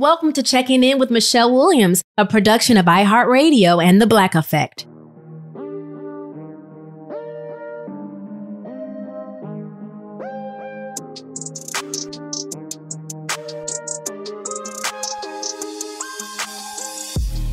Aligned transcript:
Welcome 0.00 0.32
to 0.34 0.44
Checking 0.44 0.84
In 0.84 1.00
with 1.00 1.10
Michelle 1.10 1.52
Williams, 1.52 2.04
a 2.16 2.24
production 2.24 2.76
of 2.76 2.86
iHeartRadio 2.86 3.84
and 3.84 4.00
The 4.00 4.06
Black 4.06 4.36
Effect. 4.36 4.86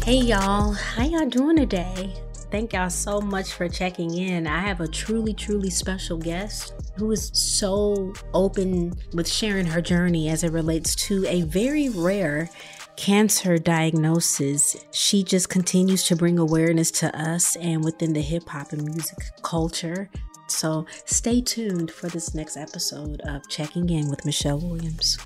Hey 0.03 0.17
y'all, 0.17 0.73
how 0.73 1.03
y'all 1.03 1.27
doing 1.27 1.57
today? 1.57 2.13
Thank 2.51 2.73
y'all 2.73 2.89
so 2.89 3.19
much 3.19 3.53
for 3.53 3.67
checking 3.67 4.17
in. 4.17 4.47
I 4.47 4.59
have 4.59 4.79
a 4.79 4.87
truly, 4.87 5.33
truly 5.33 5.69
special 5.69 6.17
guest 6.17 6.73
who 6.95 7.11
is 7.11 7.31
so 7.33 8.13
open 8.33 8.93
with 9.13 9.27
sharing 9.27 9.65
her 9.65 9.81
journey 9.81 10.29
as 10.29 10.43
it 10.43 10.51
relates 10.51 10.95
to 11.07 11.25
a 11.27 11.41
very 11.41 11.89
rare 11.89 12.49
cancer 12.95 13.57
diagnosis. 13.57 14.77
She 14.91 15.23
just 15.23 15.49
continues 15.49 16.05
to 16.07 16.15
bring 16.15 16.39
awareness 16.39 16.91
to 16.91 17.17
us 17.17 17.55
and 17.57 17.83
within 17.83 18.13
the 18.13 18.21
hip 18.21 18.47
hop 18.47 18.71
and 18.71 18.83
music 18.83 19.17
culture. 19.41 20.09
So 20.47 20.85
stay 21.05 21.41
tuned 21.41 21.91
for 21.91 22.07
this 22.07 22.33
next 22.35 22.55
episode 22.55 23.21
of 23.21 23.47
Checking 23.49 23.89
In 23.89 24.09
with 24.09 24.25
Michelle 24.25 24.59
Williams. 24.59 25.17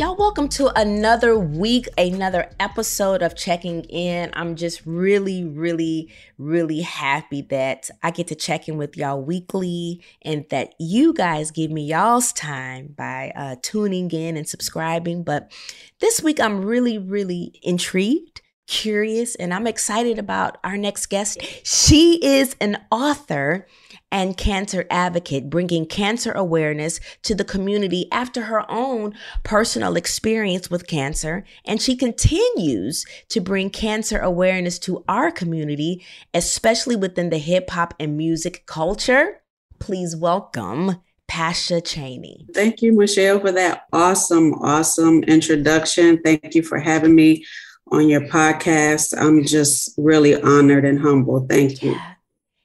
Y'all, 0.00 0.16
welcome 0.16 0.48
to 0.48 0.72
another 0.80 1.38
week, 1.38 1.86
another 1.98 2.50
episode 2.58 3.20
of 3.20 3.36
Checking 3.36 3.84
In. 3.84 4.30
I'm 4.32 4.56
just 4.56 4.80
really, 4.86 5.44
really, 5.44 6.10
really 6.38 6.80
happy 6.80 7.42
that 7.50 7.90
I 8.02 8.10
get 8.10 8.26
to 8.28 8.34
check 8.34 8.66
in 8.66 8.78
with 8.78 8.96
y'all 8.96 9.20
weekly 9.20 10.02
and 10.22 10.46
that 10.48 10.72
you 10.78 11.12
guys 11.12 11.50
give 11.50 11.70
me 11.70 11.84
y'all's 11.84 12.32
time 12.32 12.94
by 12.96 13.30
uh, 13.36 13.56
tuning 13.60 14.10
in 14.10 14.38
and 14.38 14.48
subscribing. 14.48 15.22
But 15.22 15.52
this 15.98 16.22
week, 16.22 16.40
I'm 16.40 16.64
really, 16.64 16.96
really 16.96 17.60
intrigued 17.62 18.40
curious 18.70 19.34
and 19.34 19.52
I'm 19.52 19.66
excited 19.66 20.18
about 20.18 20.56
our 20.62 20.76
next 20.76 21.06
guest. 21.06 21.42
She 21.64 22.24
is 22.24 22.54
an 22.60 22.78
author 22.90 23.66
and 24.12 24.36
cancer 24.36 24.86
advocate, 24.90 25.50
bringing 25.50 25.86
cancer 25.86 26.32
awareness 26.32 27.00
to 27.22 27.34
the 27.34 27.44
community 27.44 28.06
after 28.12 28.42
her 28.42 28.68
own 28.70 29.14
personal 29.42 29.96
experience 29.96 30.70
with 30.70 30.86
cancer. 30.86 31.44
And 31.64 31.82
she 31.82 31.96
continues 31.96 33.04
to 33.28 33.40
bring 33.40 33.70
cancer 33.70 34.20
awareness 34.20 34.78
to 34.80 35.04
our 35.08 35.32
community, 35.32 36.04
especially 36.32 36.96
within 36.96 37.30
the 37.30 37.38
hip 37.38 37.70
hop 37.70 37.94
and 37.98 38.16
music 38.16 38.66
culture. 38.66 39.42
Please 39.80 40.14
welcome 40.14 41.02
Pasha 41.26 41.80
Chaney. 41.80 42.46
Thank 42.54 42.82
you, 42.82 42.92
Michelle, 42.92 43.40
for 43.40 43.52
that 43.52 43.86
awesome, 43.92 44.54
awesome 44.54 45.22
introduction. 45.24 46.20
Thank 46.22 46.54
you 46.54 46.62
for 46.62 46.78
having 46.78 47.14
me 47.14 47.44
on 47.90 48.08
your 48.08 48.22
podcast. 48.22 49.14
I'm 49.18 49.44
just 49.44 49.94
really 49.98 50.40
honored 50.40 50.84
and 50.84 51.00
humble. 51.00 51.46
Thank 51.48 51.82
you. 51.82 51.96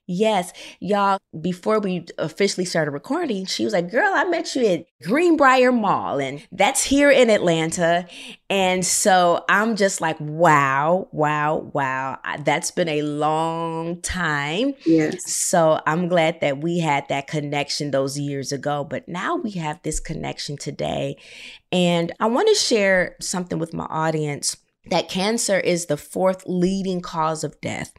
Yes, 0.07 0.53
y'all, 0.79 1.17
before 1.41 1.79
we 1.79 2.05
officially 2.19 2.65
started 2.65 2.91
recording, 2.91 3.47
she 3.47 3.63
was 3.63 3.73
like, 3.73 3.89
Girl, 3.89 4.11
I 4.13 4.23
met 4.25 4.55
you 4.55 4.63
at 4.67 4.85
Greenbrier 5.01 5.71
Mall, 5.71 6.19
and 6.19 6.45
that's 6.51 6.83
here 6.83 7.09
in 7.09 7.31
Atlanta. 7.31 8.05
And 8.47 8.85
so 8.85 9.43
I'm 9.49 9.75
just 9.75 10.01
like, 10.01 10.17
Wow, 10.19 11.07
wow, 11.11 11.71
wow. 11.73 12.19
That's 12.43 12.69
been 12.69 12.87
a 12.87 13.01
long 13.01 13.99
time. 14.01 14.75
Yes. 14.85 15.33
So 15.33 15.81
I'm 15.87 16.07
glad 16.07 16.39
that 16.41 16.59
we 16.59 16.77
had 16.77 17.09
that 17.09 17.25
connection 17.25 17.89
those 17.89 18.19
years 18.19 18.51
ago, 18.51 18.83
but 18.83 19.07
now 19.07 19.37
we 19.37 19.51
have 19.51 19.81
this 19.81 19.99
connection 19.99 20.55
today. 20.55 21.17
And 21.71 22.11
I 22.19 22.27
want 22.27 22.47
to 22.49 22.55
share 22.55 23.15
something 23.19 23.57
with 23.57 23.73
my 23.73 23.85
audience 23.85 24.55
that 24.89 25.09
cancer 25.09 25.59
is 25.59 25.85
the 25.85 25.97
fourth 25.97 26.43
leading 26.45 27.01
cause 27.01 27.43
of 27.43 27.59
death 27.61 27.93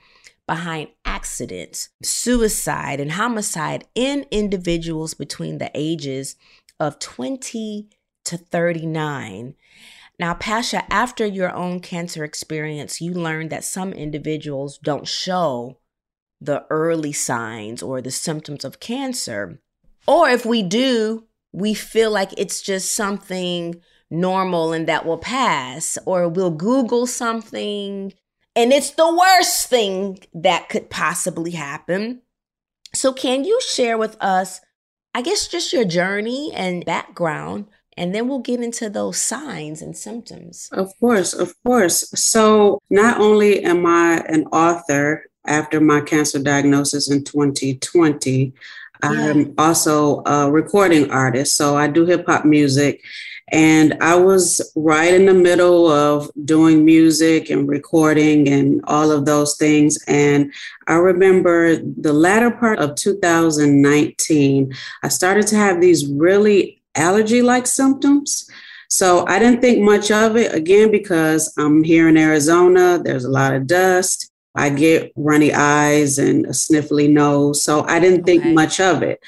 behind 0.47 0.89
accidents, 1.05 1.89
suicide, 2.03 3.01
and 3.01 3.13
homicide 3.13 3.85
in 3.95 4.27
individuals 4.31 5.15
between 5.15 5.59
the 5.59 5.71
ages 5.75 6.37
of 6.79 6.99
20 6.99 7.89
to 8.25 8.37
39. 8.37 9.55
Now, 10.19 10.35
Pasha, 10.35 10.91
after 10.93 11.27
your 11.27 11.55
own 11.55 11.81
cancer 11.81 12.25
experience, 12.25 13.01
you 13.01 13.13
learned 13.13 13.51
that 13.51 13.65
some 13.65 13.93
individuals 13.93 14.79
don't 14.79 15.07
show 15.07 15.79
the 16.41 16.65
early 16.71 17.13
signs 17.13 17.83
or 17.83 18.01
the 18.01 18.11
symptoms 18.11 18.65
of 18.65 18.81
cancer. 18.81 19.61
Or 20.07 20.29
if 20.29 20.47
we 20.47 20.63
do, 20.63 21.25
we 21.53 21.75
feel 21.75 22.11
like 22.11 22.33
it's 22.37 22.63
just 22.63 22.93
something 22.93 23.81
normal 24.11 24.73
and 24.73 24.87
that 24.89 25.05
will 25.07 25.19
pass, 25.19 25.99
or 26.07 26.29
we'll 26.29 26.51
Google 26.51 27.07
something 27.07 28.13
and 28.57 28.73
it's 28.73 28.93
the 28.93 29.15
worst 29.15 29.69
thing 29.69 30.19
that 30.33 30.71
could 30.71 30.89
possibly 30.89 31.51
happen. 31.51 32.23
So, 32.95 33.13
can 33.13 33.45
you 33.45 33.61
share 33.61 33.99
with 33.99 34.17
us, 34.19 34.63
I 35.15 35.21
guess, 35.21 35.47
just 35.47 35.75
your 35.75 35.85
journey 35.85 36.51
and 36.55 36.85
background? 36.85 37.67
And 37.99 38.15
then 38.15 38.29
we'll 38.29 38.41
get 38.41 38.61
into 38.61 38.89
those 38.89 39.19
signs 39.19 39.83
and 39.83 39.97
symptoms. 39.97 40.71
Of 40.73 40.93
course, 41.01 41.35
of 41.35 41.55
course. 41.65 42.11
So, 42.15 42.81
not 42.89 43.21
only 43.21 43.63
am 43.63 43.85
I 43.85 44.25
an 44.27 44.47
author 44.47 45.27
after 45.47 45.79
my 45.79 46.01
cancer 46.01 46.39
diagnosis 46.39 47.11
in 47.11 47.25
2020, 47.25 48.41
yeah. 48.41 48.53
I'm 49.03 49.55
also 49.59 50.23
a 50.25 50.51
recording 50.51 51.11
artist. 51.11 51.57
So, 51.57 51.77
I 51.77 51.89
do 51.89 52.07
hip 52.07 52.25
hop 52.27 52.47
music 52.47 53.03
and 53.53 53.97
I 54.01 54.17
was 54.17 54.61
right 54.75 55.15
in 55.15 55.27
the 55.27 55.35
middle 55.35 55.89
of 55.89 56.31
doing 56.45 56.85
music 56.85 57.49
and 57.49 57.69
recording 57.69 58.49
and 58.49 58.81
all 58.85 59.13
of 59.13 59.25
those 59.25 59.57
things. 59.57 60.03
And 60.09 60.53
I 60.89 60.95
remember 60.95 61.77
the 61.77 62.13
latter 62.13 62.51
part 62.51 62.81
of 62.81 62.97
2019, 62.97 64.75
I 65.03 65.09
started 65.09 65.47
to 65.49 65.57
have 65.57 65.81
these 65.81 66.09
really 66.09 66.83
allergy 66.97 67.41
like 67.41 67.69
symptoms. 67.69 68.51
So 68.89 69.27
I 69.27 69.39
didn't 69.39 69.61
think 69.61 69.81
much 69.81 70.11
of 70.11 70.37
it 70.37 70.53
again 70.53 70.91
because 70.91 71.53
I'm 71.57 71.85
here 71.85 72.09
in 72.09 72.17
Arizona, 72.17 73.01
there's 73.03 73.25
a 73.25 73.31
lot 73.31 73.55
of 73.55 73.67
dust. 73.69 74.31
I 74.57 74.71
get 74.71 75.13
runny 75.17 75.53
eyes 75.53 76.19
and 76.19 76.47
a 76.47 76.51
sniffly 76.51 77.09
nose. 77.09 77.63
So 77.63 77.85
I 77.85 78.01
didn't 78.01 78.25
think 78.25 78.43
okay. 78.43 78.53
much 78.55 78.81
of 78.81 79.03
it. 79.03 79.21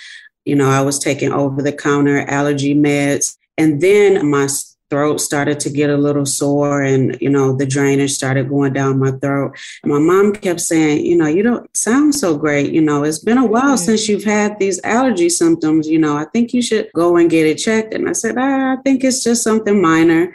You 0.44 0.56
know, 0.56 0.70
I 0.70 0.80
was 0.80 0.98
taking 0.98 1.32
over 1.32 1.60
the 1.62 1.72
counter 1.72 2.20
allergy 2.20 2.74
meds 2.74 3.36
and 3.58 3.80
then 3.80 4.30
my 4.30 4.48
throat 4.90 5.20
started 5.20 5.60
to 5.60 5.68
get 5.68 5.90
a 5.90 5.96
little 5.96 6.24
sore 6.24 6.82
and 6.82 7.20
you 7.20 7.28
know 7.28 7.54
the 7.54 7.66
drainage 7.66 8.12
started 8.12 8.48
going 8.48 8.72
down 8.72 8.98
my 8.98 9.10
throat. 9.10 9.54
And 9.82 9.92
my 9.92 9.98
mom 9.98 10.32
kept 10.32 10.60
saying 10.60 11.04
you 11.04 11.16
know 11.16 11.26
you 11.26 11.42
don't 11.42 11.76
sound 11.76 12.14
so 12.14 12.36
great. 12.38 12.72
You 12.72 12.80
know 12.80 13.04
it's 13.04 13.18
been 13.18 13.38
a 13.38 13.44
while 13.44 13.76
mm-hmm. 13.76 13.84
since 13.84 14.08
you've 14.08 14.24
had 14.24 14.58
these 14.58 14.80
allergy 14.84 15.28
symptoms. 15.28 15.88
You 15.88 15.98
know 15.98 16.16
i 16.16 16.24
think 16.24 16.54
you 16.54 16.62
should 16.62 16.90
go 16.94 17.16
and 17.16 17.30
get 17.30 17.46
it 17.46 17.56
checked. 17.56 17.92
And 17.92 18.08
i 18.08 18.12
said 18.12 18.36
ah, 18.38 18.72
i 18.72 18.76
think 18.82 19.04
it's 19.04 19.22
just 19.22 19.42
something 19.42 19.80
minor 19.80 20.34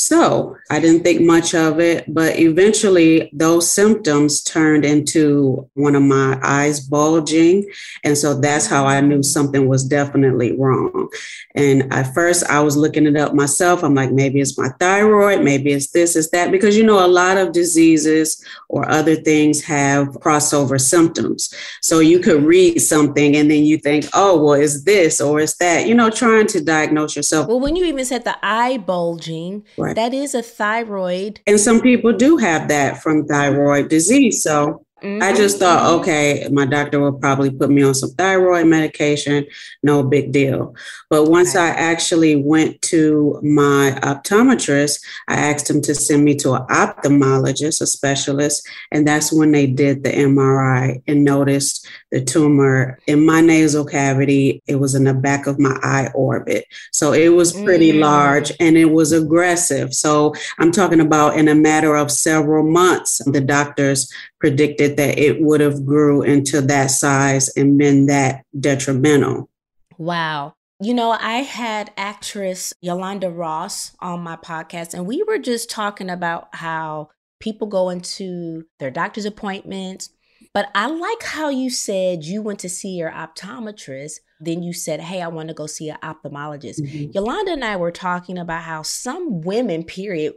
So 0.00 0.56
I 0.70 0.78
didn't 0.78 1.02
think 1.02 1.22
much 1.22 1.56
of 1.56 1.80
it, 1.80 2.04
but 2.14 2.38
eventually 2.38 3.28
those 3.32 3.68
symptoms 3.68 4.44
turned 4.44 4.84
into 4.84 5.68
one 5.74 5.96
of 5.96 6.02
my 6.02 6.38
eyes 6.40 6.78
bulging. 6.78 7.68
And 8.04 8.16
so 8.16 8.38
that's 8.38 8.68
how 8.68 8.86
I 8.86 9.00
knew 9.00 9.24
something 9.24 9.66
was 9.66 9.82
definitely 9.82 10.56
wrong. 10.56 11.08
And 11.56 11.92
at 11.92 12.14
first 12.14 12.44
I 12.44 12.60
was 12.60 12.76
looking 12.76 13.06
it 13.06 13.16
up 13.16 13.34
myself. 13.34 13.82
I'm 13.82 13.96
like, 13.96 14.12
maybe 14.12 14.40
it's 14.40 14.56
my 14.56 14.68
thyroid, 14.78 15.42
maybe 15.42 15.72
it's 15.72 15.90
this, 15.90 16.14
it's 16.14 16.30
that, 16.30 16.52
because 16.52 16.76
you 16.76 16.86
know, 16.86 17.04
a 17.04 17.08
lot 17.08 17.36
of 17.36 17.50
diseases 17.50 18.40
or 18.68 18.88
other 18.88 19.16
things 19.16 19.64
have 19.64 20.10
crossover 20.20 20.80
symptoms. 20.80 21.52
So 21.82 21.98
you 21.98 22.20
could 22.20 22.44
read 22.44 22.78
something 22.78 23.34
and 23.34 23.50
then 23.50 23.64
you 23.64 23.78
think, 23.78 24.04
oh, 24.14 24.40
well, 24.40 24.52
it's 24.52 24.84
this 24.84 25.20
or 25.20 25.40
it's 25.40 25.56
that, 25.56 25.88
you 25.88 25.94
know, 25.96 26.08
trying 26.08 26.46
to 26.48 26.62
diagnose 26.62 27.16
yourself. 27.16 27.48
Well, 27.48 27.58
when 27.58 27.74
you 27.74 27.84
even 27.84 28.04
said 28.04 28.22
the 28.22 28.38
eye 28.44 28.78
bulging, 28.78 29.66
right. 29.76 29.87
That 29.94 30.14
is 30.14 30.34
a 30.34 30.42
thyroid. 30.42 31.40
And 31.46 31.58
some 31.60 31.80
people 31.80 32.12
do 32.12 32.36
have 32.36 32.68
that 32.68 33.02
from 33.02 33.26
thyroid 33.26 33.88
disease. 33.88 34.42
So 34.42 34.84
Mm-hmm. 35.02 35.22
I 35.22 35.32
just 35.32 35.58
thought, 35.58 35.82
mm-hmm. 35.82 36.00
okay, 36.00 36.48
my 36.50 36.66
doctor 36.66 36.98
will 36.98 37.12
probably 37.12 37.50
put 37.50 37.70
me 37.70 37.82
on 37.82 37.94
some 37.94 38.10
thyroid 38.10 38.66
medication, 38.66 39.46
no 39.82 40.02
big 40.02 40.32
deal. 40.32 40.74
But 41.08 41.26
once 41.26 41.54
okay. 41.54 41.64
I 41.64 41.68
actually 41.68 42.36
went 42.36 42.82
to 42.82 43.38
my 43.42 43.98
optometrist, 44.02 45.00
I 45.28 45.34
asked 45.34 45.70
him 45.70 45.80
to 45.82 45.94
send 45.94 46.24
me 46.24 46.34
to 46.36 46.54
an 46.54 46.66
ophthalmologist, 46.66 47.80
a 47.80 47.86
specialist, 47.86 48.66
and 48.90 49.06
that's 49.06 49.32
when 49.32 49.52
they 49.52 49.66
did 49.66 50.02
the 50.02 50.10
MRI 50.10 51.00
and 51.06 51.24
noticed 51.24 51.86
the 52.10 52.24
tumor 52.24 52.98
in 53.06 53.24
my 53.24 53.40
nasal 53.40 53.84
cavity. 53.84 54.62
It 54.66 54.76
was 54.76 54.94
in 54.94 55.04
the 55.04 55.14
back 55.14 55.46
of 55.46 55.60
my 55.60 55.78
eye 55.82 56.10
orbit. 56.14 56.64
So 56.92 57.12
it 57.12 57.28
was 57.28 57.52
pretty 57.52 57.92
mm. 57.92 58.00
large 58.00 58.52
and 58.58 58.76
it 58.76 58.86
was 58.86 59.12
aggressive. 59.12 59.94
So 59.94 60.34
I'm 60.58 60.72
talking 60.72 61.00
about 61.00 61.36
in 61.36 61.48
a 61.48 61.54
matter 61.54 61.94
of 61.94 62.10
several 62.10 62.68
months, 62.68 63.20
the 63.24 63.40
doctors 63.40 64.12
predicted 64.40 64.96
that 64.96 65.18
it 65.18 65.40
would 65.40 65.60
have 65.60 65.84
grew 65.84 66.22
into 66.22 66.60
that 66.62 66.90
size 66.90 67.48
and 67.56 67.78
been 67.78 68.06
that 68.06 68.44
detrimental. 68.58 69.48
Wow. 69.96 70.54
You 70.80 70.94
know, 70.94 71.10
I 71.10 71.38
had 71.38 71.90
actress 71.96 72.72
Yolanda 72.80 73.30
Ross 73.30 73.96
on 73.98 74.20
my 74.20 74.36
podcast, 74.36 74.94
and 74.94 75.06
we 75.06 75.24
were 75.24 75.38
just 75.38 75.68
talking 75.68 76.08
about 76.08 76.48
how 76.52 77.10
people 77.40 77.66
go 77.66 77.88
into 77.88 78.64
their 78.78 78.90
doctor's 78.90 79.24
appointments. 79.24 80.10
But 80.54 80.70
I 80.74 80.86
like 80.86 81.22
how 81.22 81.48
you 81.50 81.68
said 81.68 82.24
you 82.24 82.42
went 82.42 82.60
to 82.60 82.68
see 82.68 82.90
your 82.90 83.10
optometrist. 83.10 84.20
Then 84.40 84.62
you 84.62 84.72
said, 84.72 85.00
Hey, 85.00 85.20
I 85.20 85.28
want 85.28 85.48
to 85.48 85.54
go 85.54 85.66
see 85.66 85.88
an 85.90 85.98
ophthalmologist. 86.02 86.80
Mm-hmm. 86.80 87.10
Yolanda 87.12 87.52
and 87.52 87.64
I 87.64 87.76
were 87.76 87.90
talking 87.90 88.38
about 88.38 88.62
how 88.62 88.82
some 88.82 89.40
women, 89.42 89.82
period, 89.82 90.34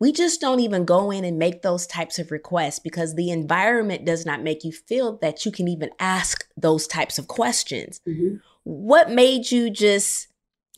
we 0.00 0.12
just 0.12 0.40
don't 0.40 0.60
even 0.60 0.84
go 0.84 1.10
in 1.10 1.24
and 1.24 1.38
make 1.38 1.62
those 1.62 1.86
types 1.86 2.18
of 2.18 2.30
requests 2.30 2.78
because 2.78 3.14
the 3.14 3.30
environment 3.30 4.04
does 4.04 4.24
not 4.24 4.42
make 4.42 4.64
you 4.64 4.72
feel 4.72 5.18
that 5.18 5.44
you 5.44 5.50
can 5.52 5.66
even 5.68 5.90
ask 5.98 6.46
those 6.56 6.86
types 6.86 7.18
of 7.18 7.28
questions. 7.28 8.00
Mm-hmm. 8.06 8.36
What 8.64 9.10
made 9.10 9.50
you 9.50 9.70
just 9.70 10.28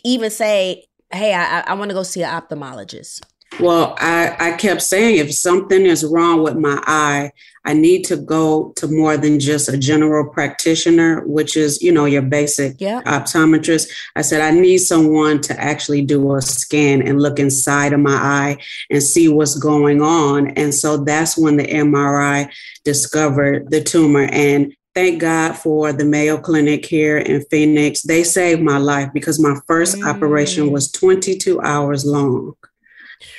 even 0.05 0.31
say, 0.31 0.87
Hey, 1.13 1.35
I, 1.35 1.61
I 1.61 1.75
want 1.75 1.91
to 1.91 1.95
go 1.95 2.05
see 2.05 2.23
an 2.23 2.31
ophthalmologist? 2.31 3.21
Well, 3.59 3.97
I, 3.99 4.37
I 4.39 4.53
kept 4.53 4.83
saying 4.83 5.17
if 5.17 5.35
something 5.35 5.85
is 5.85 6.05
wrong 6.05 6.43
with 6.43 6.57
my 6.57 6.83
eye, 6.87 7.33
I 7.65 7.75
need 7.75 8.05
to 8.05 8.17
go 8.17 8.73
to 8.77 8.89
more 8.89 9.17
than 9.19 9.39
just 9.39 9.69
a 9.69 9.77
general 9.77 10.31
practitioner, 10.31 11.27
which 11.27 11.57
is, 11.57 11.83
you 11.83 11.93
know, 11.93 12.07
your 12.07 12.23
basic 12.23 12.81
yep. 12.81 13.05
optometrist. 13.05 13.91
I 14.17 14.23
said, 14.23 14.41
I 14.41 14.51
need 14.59 14.79
someone 14.79 15.41
to 15.43 15.61
actually 15.61 16.03
do 16.03 16.35
a 16.35 16.41
scan 16.41 17.03
and 17.07 17.21
look 17.21 17.39
inside 17.39 17.93
of 17.93 18.01
my 18.01 18.15
eye 18.15 18.57
and 18.89 19.03
see 19.03 19.29
what's 19.29 19.59
going 19.59 20.01
on. 20.01 20.51
And 20.51 20.75
so 20.75 20.97
that's 20.97 21.37
when 21.37 21.59
the 21.59 21.67
MRI 21.67 22.51
discovered 22.85 23.71
the 23.71 23.83
tumor. 23.83 24.27
And 24.33 24.75
thank 24.95 25.21
God 25.21 25.53
for 25.53 25.93
the 25.93 26.05
Mayo 26.07 26.39
Clinic 26.39 26.87
here 26.87 27.19
in 27.19 27.45
Phoenix. 27.51 28.03
They 28.03 28.25
saved 28.25 28.63
my 28.63 28.79
life 28.79 29.11
because 29.13 29.39
my 29.39 29.59
first 29.67 29.97
mm. 29.97 30.09
operation 30.09 30.73
was 30.73 30.91
22 30.91 31.61
hours 31.61 32.07
long 32.07 32.55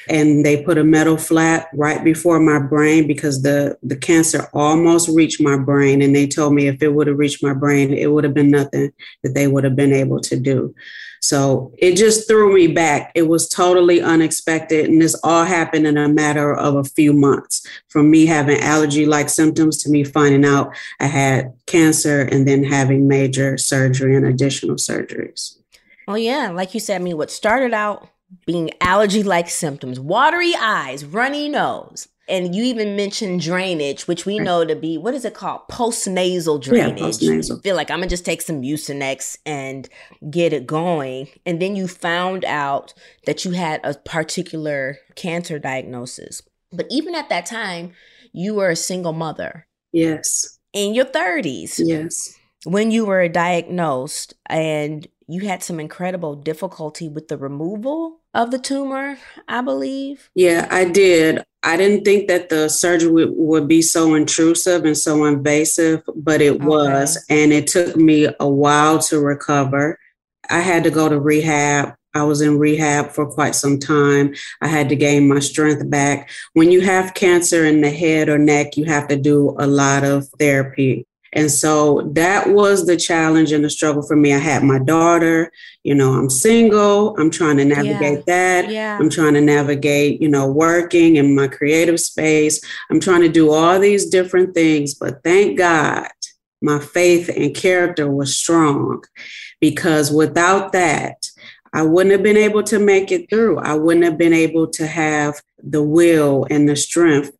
and 0.08 0.46
they 0.46 0.64
put 0.64 0.78
a 0.78 0.84
metal 0.84 1.18
flap 1.18 1.70
right 1.74 2.04
before 2.04 2.40
my 2.40 2.60
brain 2.60 3.08
because 3.08 3.42
the 3.42 3.78
the 3.84 3.96
cancer 3.96 4.48
almost 4.54 5.10
reached 5.10 5.42
my 5.42 5.58
brain. 5.58 6.02
And 6.02 6.16
they 6.16 6.28
told 6.28 6.54
me 6.54 6.68
if 6.68 6.82
it 6.82 6.94
would 6.94 7.08
have 7.08 7.18
reached 7.18 7.44
my 7.44 7.54
brain 7.54 7.94
it 7.94 8.12
would 8.12 8.24
have 8.24 8.34
been 8.34 8.52
nothing 8.52 8.92
that 9.24 9.34
they 9.34 9.48
would 9.48 9.64
have 9.64 9.76
been 9.76 9.94
able 9.94 10.20
to 10.22 10.40
do. 10.40 10.74
So 11.24 11.72
it 11.78 11.96
just 11.96 12.28
threw 12.28 12.52
me 12.54 12.66
back. 12.66 13.12
It 13.14 13.24
was 13.24 13.48
totally 13.48 14.02
unexpected. 14.02 14.90
And 14.90 15.00
this 15.00 15.16
all 15.24 15.46
happened 15.46 15.86
in 15.86 15.96
a 15.96 16.08
matter 16.10 16.52
of 16.52 16.76
a 16.76 16.84
few 16.84 17.14
months 17.14 17.66
from 17.90 18.10
me 18.10 18.26
having 18.26 18.60
allergy 18.60 19.06
like 19.06 19.30
symptoms 19.30 19.84
to 19.84 19.92
me 19.92 20.04
finding 20.04 20.46
out 20.46 20.76
i 21.00 21.06
had 21.06 21.54
cancer 21.68 22.22
and 22.22 22.48
then 22.48 22.64
having 22.64 23.08
major 23.08 23.58
surgery 23.58 24.16
and 24.16 24.26
additional 24.26 24.78
surgeries. 24.78 25.58
Well 26.08 26.18
yeah, 26.18 26.50
like 26.50 26.74
you 26.74 26.80
said, 26.80 27.00
I 27.00 27.04
mean, 27.04 27.18
what 27.18 27.32
started 27.32 27.74
out 27.74 28.10
being 28.46 28.72
allergy 28.82 29.24
like 29.24 29.50
symptoms, 29.50 30.00
watery 30.00 30.54
eyes, 30.56 31.06
runny 31.06 31.50
nose. 31.50 32.08
And 32.30 32.56
you 32.56 32.64
even 32.64 32.96
mentioned 32.96 33.42
drainage, 33.42 34.08
which 34.08 34.26
we 34.26 34.40
know 34.40 34.64
to 34.64 34.76
be 34.76 34.98
what 34.98 35.14
is 35.14 35.26
it 35.26 35.34
called? 35.34 35.68
Post 35.68 36.08
nasal 36.08 36.60
drainage. 36.60 37.00
Yeah, 37.00 37.06
post-nasal. 37.06 37.60
feel 37.60 37.76
like 37.76 37.92
I'm 37.92 37.98
gonna 37.98 38.08
just 38.08 38.24
take 38.24 38.42
some 38.42 38.62
Mucinex 38.62 39.38
and 39.46 39.90
get 40.30 40.54
it 40.54 40.66
going. 40.66 41.28
And 41.46 41.62
then 41.62 41.76
you 41.76 41.90
found 41.90 42.46
out 42.46 42.94
that 43.26 43.44
you 43.44 43.52
had 43.52 43.82
a 43.84 43.96
particular 43.96 44.98
cancer 45.16 45.60
diagnosis. 45.60 46.42
But 46.72 46.86
even 46.90 47.16
at 47.16 47.28
that 47.30 47.46
time, 47.46 47.92
you 48.32 48.56
were 48.56 48.70
a 48.70 48.78
single 48.78 49.14
mother. 49.14 49.68
Yes. 49.92 50.58
In 50.72 50.94
your 50.94 51.06
30s. 51.06 51.82
Yes. 51.84 52.34
When 52.64 52.92
you 52.92 53.06
were 53.06 53.28
diagnosed 53.28 54.36
and 54.46 55.06
you 55.28 55.42
had 55.48 55.64
some 55.64 55.82
incredible 55.82 56.36
difficulty 56.36 57.10
with 57.10 57.28
the 57.28 57.38
removal 57.38 58.21
of 58.34 58.52
the 58.52 58.60
tumor, 58.60 59.18
I 59.48 59.62
believe. 59.62 60.30
Yeah, 60.36 60.68
I 60.72 60.86
did. 60.86 61.44
I 61.64 61.78
didn't 61.78 62.06
think 62.06 62.28
that 62.28 62.50
the 62.50 62.70
surgery 62.70 63.12
would, 63.12 63.32
would 63.34 63.68
be 63.68 63.82
so 63.82 64.16
intrusive 64.16 64.86
and 64.86 64.98
so 64.98 65.26
invasive, 65.26 66.02
but 66.16 66.42
it 66.42 66.56
okay. 66.56 66.66
was. 66.66 67.24
And 67.30 67.52
it 67.54 67.68
took 67.68 67.96
me 67.96 68.28
a 68.40 68.50
while 68.50 69.00
to 69.00 69.20
recover. 69.20 70.00
I 70.50 70.60
had 70.60 70.84
to 70.86 70.92
go 70.92 71.08
to 71.08 71.20
rehab. 71.20 71.96
I 72.14 72.24
was 72.24 72.42
in 72.42 72.58
rehab 72.60 73.12
for 73.12 73.26
quite 73.26 73.56
some 73.56 73.80
time. 73.80 74.34
I 74.62 74.68
had 74.68 74.90
to 74.90 74.96
gain 74.96 75.28
my 75.28 75.40
strength 75.40 75.90
back. 75.90 76.30
When 76.54 76.72
you 76.72 76.82
have 76.82 77.14
cancer 77.14 77.64
in 77.66 77.82
the 77.82 77.92
head 77.92 78.28
or 78.28 78.38
neck, 78.38 78.76
you 78.76 78.86
have 78.86 79.08
to 79.10 79.16
do 79.16 79.56
a 79.60 79.68
lot 79.68 80.04
of 80.04 80.28
therapy. 80.40 81.06
And 81.34 81.50
so 81.50 82.10
that 82.14 82.50
was 82.50 82.86
the 82.86 82.98
challenge 82.98 83.52
and 83.52 83.64
the 83.64 83.70
struggle 83.70 84.02
for 84.02 84.16
me. 84.16 84.34
I 84.34 84.38
had 84.38 84.64
my 84.64 84.80
daughter, 84.80 85.52
you 85.84 85.96
know, 85.96 86.14
I'm 86.14 86.30
single, 86.30 87.16
I'm 87.18 87.32
trying 87.32 87.58
to 87.58 87.66
navigate 87.66 88.20
yeah. 88.20 88.24
that. 88.28 88.70
Yeah. 88.70 88.98
I'm 89.00 89.10
trying 89.10 89.36
to 89.36 89.42
navigate, 89.42 90.22
you 90.22 90.28
know, 90.28 90.52
working 90.52 91.16
in 91.16 91.34
my 91.34 91.48
creative 91.48 92.00
space. 92.00 92.62
I'm 92.90 93.00
trying 93.00 93.22
to 93.22 93.30
do 93.30 93.52
all 93.52 93.80
these 93.80 94.10
different 94.10 94.54
things, 94.54 94.94
but 94.94 95.24
thank 95.24 95.58
God 95.58 96.08
my 96.62 96.80
faith 96.80 97.30
and 97.30 97.56
character 97.56 98.12
was 98.12 98.38
strong 98.38 99.04
because 99.60 100.12
without 100.12 100.74
that, 100.74 101.26
I 101.74 101.84
wouldn't 101.84 102.12
have 102.12 102.24
been 102.24 102.38
able 102.38 102.64
to 102.64 102.80
make 102.80 103.12
it 103.12 103.30
through. 103.30 103.60
I 103.60 103.76
wouldn't 103.76 104.06
have 104.06 104.18
been 104.18 104.34
able 104.34 104.68
to 104.68 104.86
have 104.86 105.42
the 105.64 105.82
will 105.82 106.46
and 106.50 106.68
the 106.68 106.76
strength 106.76 107.32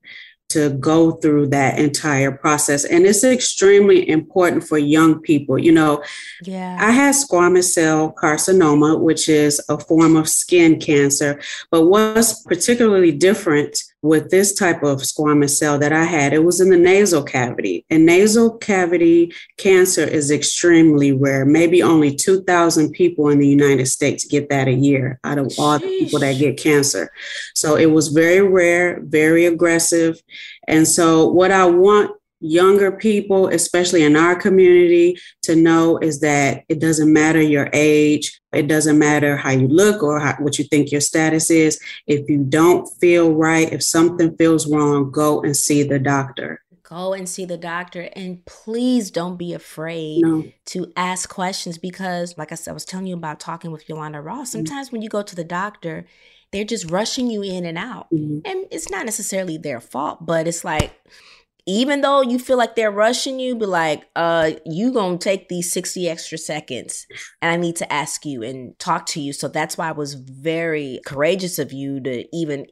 to 0.52 0.70
go 0.72 1.12
through 1.12 1.48
that 1.48 1.80
entire 1.80 2.32
process. 2.32 2.86
And 2.86 3.06
it's 3.06 3.24
extremely 3.24 4.08
important 4.08 4.64
for 4.64 4.78
young 4.78 5.20
people. 5.22 5.58
You 5.58 5.72
know, 5.72 6.04
yeah. 6.44 6.78
I 6.80 6.92
had 6.92 7.16
squamous 7.16 7.72
cell 7.72 8.14
carcinoma, 8.14 9.00
which 9.00 9.30
is 9.30 9.62
a 9.70 9.80
form 9.80 10.16
of 10.16 10.30
skin 10.30 10.80
cancer. 10.80 11.42
But 11.70 11.88
what's 11.88 12.42
particularly 12.44 13.12
different 13.12 13.78
with 14.02 14.32
this 14.32 14.54
type 14.54 14.84
of 14.84 15.00
squamous 15.00 15.52
cell 15.52 15.78
that 15.80 15.94
I 15.94 16.04
had, 16.04 16.34
it 16.34 16.44
was 16.44 16.60
in 16.60 16.70
the 16.70 16.78
nasal 16.78 17.24
cavity. 17.24 17.86
And 17.90 18.06
nasal 18.06 18.58
cavity 18.58 19.34
cancer 19.58 20.04
is 20.04 20.32
extremely 20.32 21.12
rare. 21.12 21.46
Maybe 21.46 21.84
only 21.84 22.16
2,000 22.16 22.92
people 22.92 23.30
in 23.30 23.40
the 23.40 23.48
United 23.48 23.86
States 23.88 24.26
get 24.26 24.50
that 24.50 24.68
a 24.68 24.74
year 24.74 25.20
out 25.24 25.38
of 25.38 25.54
all 25.60 25.78
the 25.78 25.88
people 26.00 26.20
that 26.20 26.40
get 26.40 26.58
cancer. 26.58 27.12
So 27.54 27.76
it 27.76 27.92
was 27.92 28.08
very 28.08 28.42
rare, 28.42 29.02
very 29.04 29.46
aggressive. 29.46 30.22
And 30.68 30.88
so, 30.88 31.28
what 31.28 31.52
I 31.52 31.66
want 31.66 32.12
younger 32.42 32.92
people, 32.92 33.48
especially 33.48 34.04
in 34.04 34.16
our 34.16 34.36
community, 34.36 35.18
to 35.44 35.56
know 35.56 35.98
is 36.00 36.20
that 36.22 36.64
it 36.68 36.80
doesn't 36.80 37.14
matter 37.14 37.42
your 37.42 37.70
age, 37.72 38.42
it 38.52 38.68
doesn't 38.68 39.00
matter 39.00 39.38
how 39.38 39.52
you 39.52 39.68
look 39.68 40.04
or 40.04 40.20
how, 40.20 40.36
what 40.40 40.58
you 40.60 40.66
think 40.66 40.92
your 40.92 41.02
status 41.02 41.50
is. 41.50 41.80
If 42.08 42.28
you 42.28 42.44
don't 42.44 42.88
feel 43.00 43.34
right, 43.34 43.72
if 43.72 43.84
something 43.84 44.36
feels 44.36 44.70
wrong, 44.70 45.12
go 45.12 45.42
and 45.42 45.56
see 45.56 45.84
the 45.84 46.00
doctor. 46.00 46.62
go 46.84 47.14
and 47.14 47.30
see 47.30 47.46
the 47.46 47.58
doctor 47.58 48.10
and 48.18 48.44
please 48.46 49.12
don't 49.12 49.38
be 49.38 49.54
afraid 49.54 50.24
no. 50.24 50.44
to 50.66 50.92
ask 50.98 51.30
questions 51.30 51.78
because 51.78 52.38
like 52.38 52.52
I 52.52 52.56
said 52.56 52.72
I 52.72 52.74
was 52.74 52.84
telling 52.84 53.08
you 53.08 53.16
about 53.16 53.40
talking 53.40 53.72
with 53.72 53.88
Yolanda 53.88 54.20
Ross 54.20 54.50
mm-hmm. 54.50 54.58
sometimes 54.58 54.88
mm-hmm. 54.88 54.98
when 54.98 55.02
you 55.02 55.08
go 55.08 55.22
to 55.22 55.36
the 55.36 55.46
doctor 55.46 56.06
they're 56.52 56.66
just 56.66 56.92
rushing 56.92 57.28
you 57.28 57.44
in 57.44 57.64
and 57.66 57.78
out 57.78 58.08
mm-hmm. 58.12 58.40
and 58.44 58.66
it's 58.72 58.90
not 58.90 59.06
necessarily 59.06 59.58
their 59.58 59.80
fault 59.80 60.26
but 60.26 60.50
it's 60.50 60.66
like 60.66 60.92
even 61.68 62.02
though 62.02 62.22
you 62.22 62.40
feel 62.40 62.58
like 62.58 62.76
they're 62.76 62.92
rushing 62.92 63.40
you 63.40 63.56
be 63.56 63.66
like 63.66 64.04
uh 64.16 64.52
you 64.66 64.92
gonna 64.92 65.18
take 65.18 65.48
these 65.48 65.72
60 65.72 66.10
extra 66.10 66.38
seconds 66.38 67.06
and 67.42 67.52
i 67.52 67.56
need 67.56 67.76
to 67.76 67.92
ask 67.92 68.26
you 68.26 68.44
and 68.44 68.78
talk 68.80 69.06
to 69.06 69.22
you 69.22 69.32
so 69.34 69.48
that's 69.48 69.78
why 69.78 69.90
i 69.90 69.92
was 69.92 70.16
very 70.16 71.00
courageous 71.06 71.60
of 71.60 71.72
you 71.72 72.00
to 72.00 72.26
even 72.36 72.66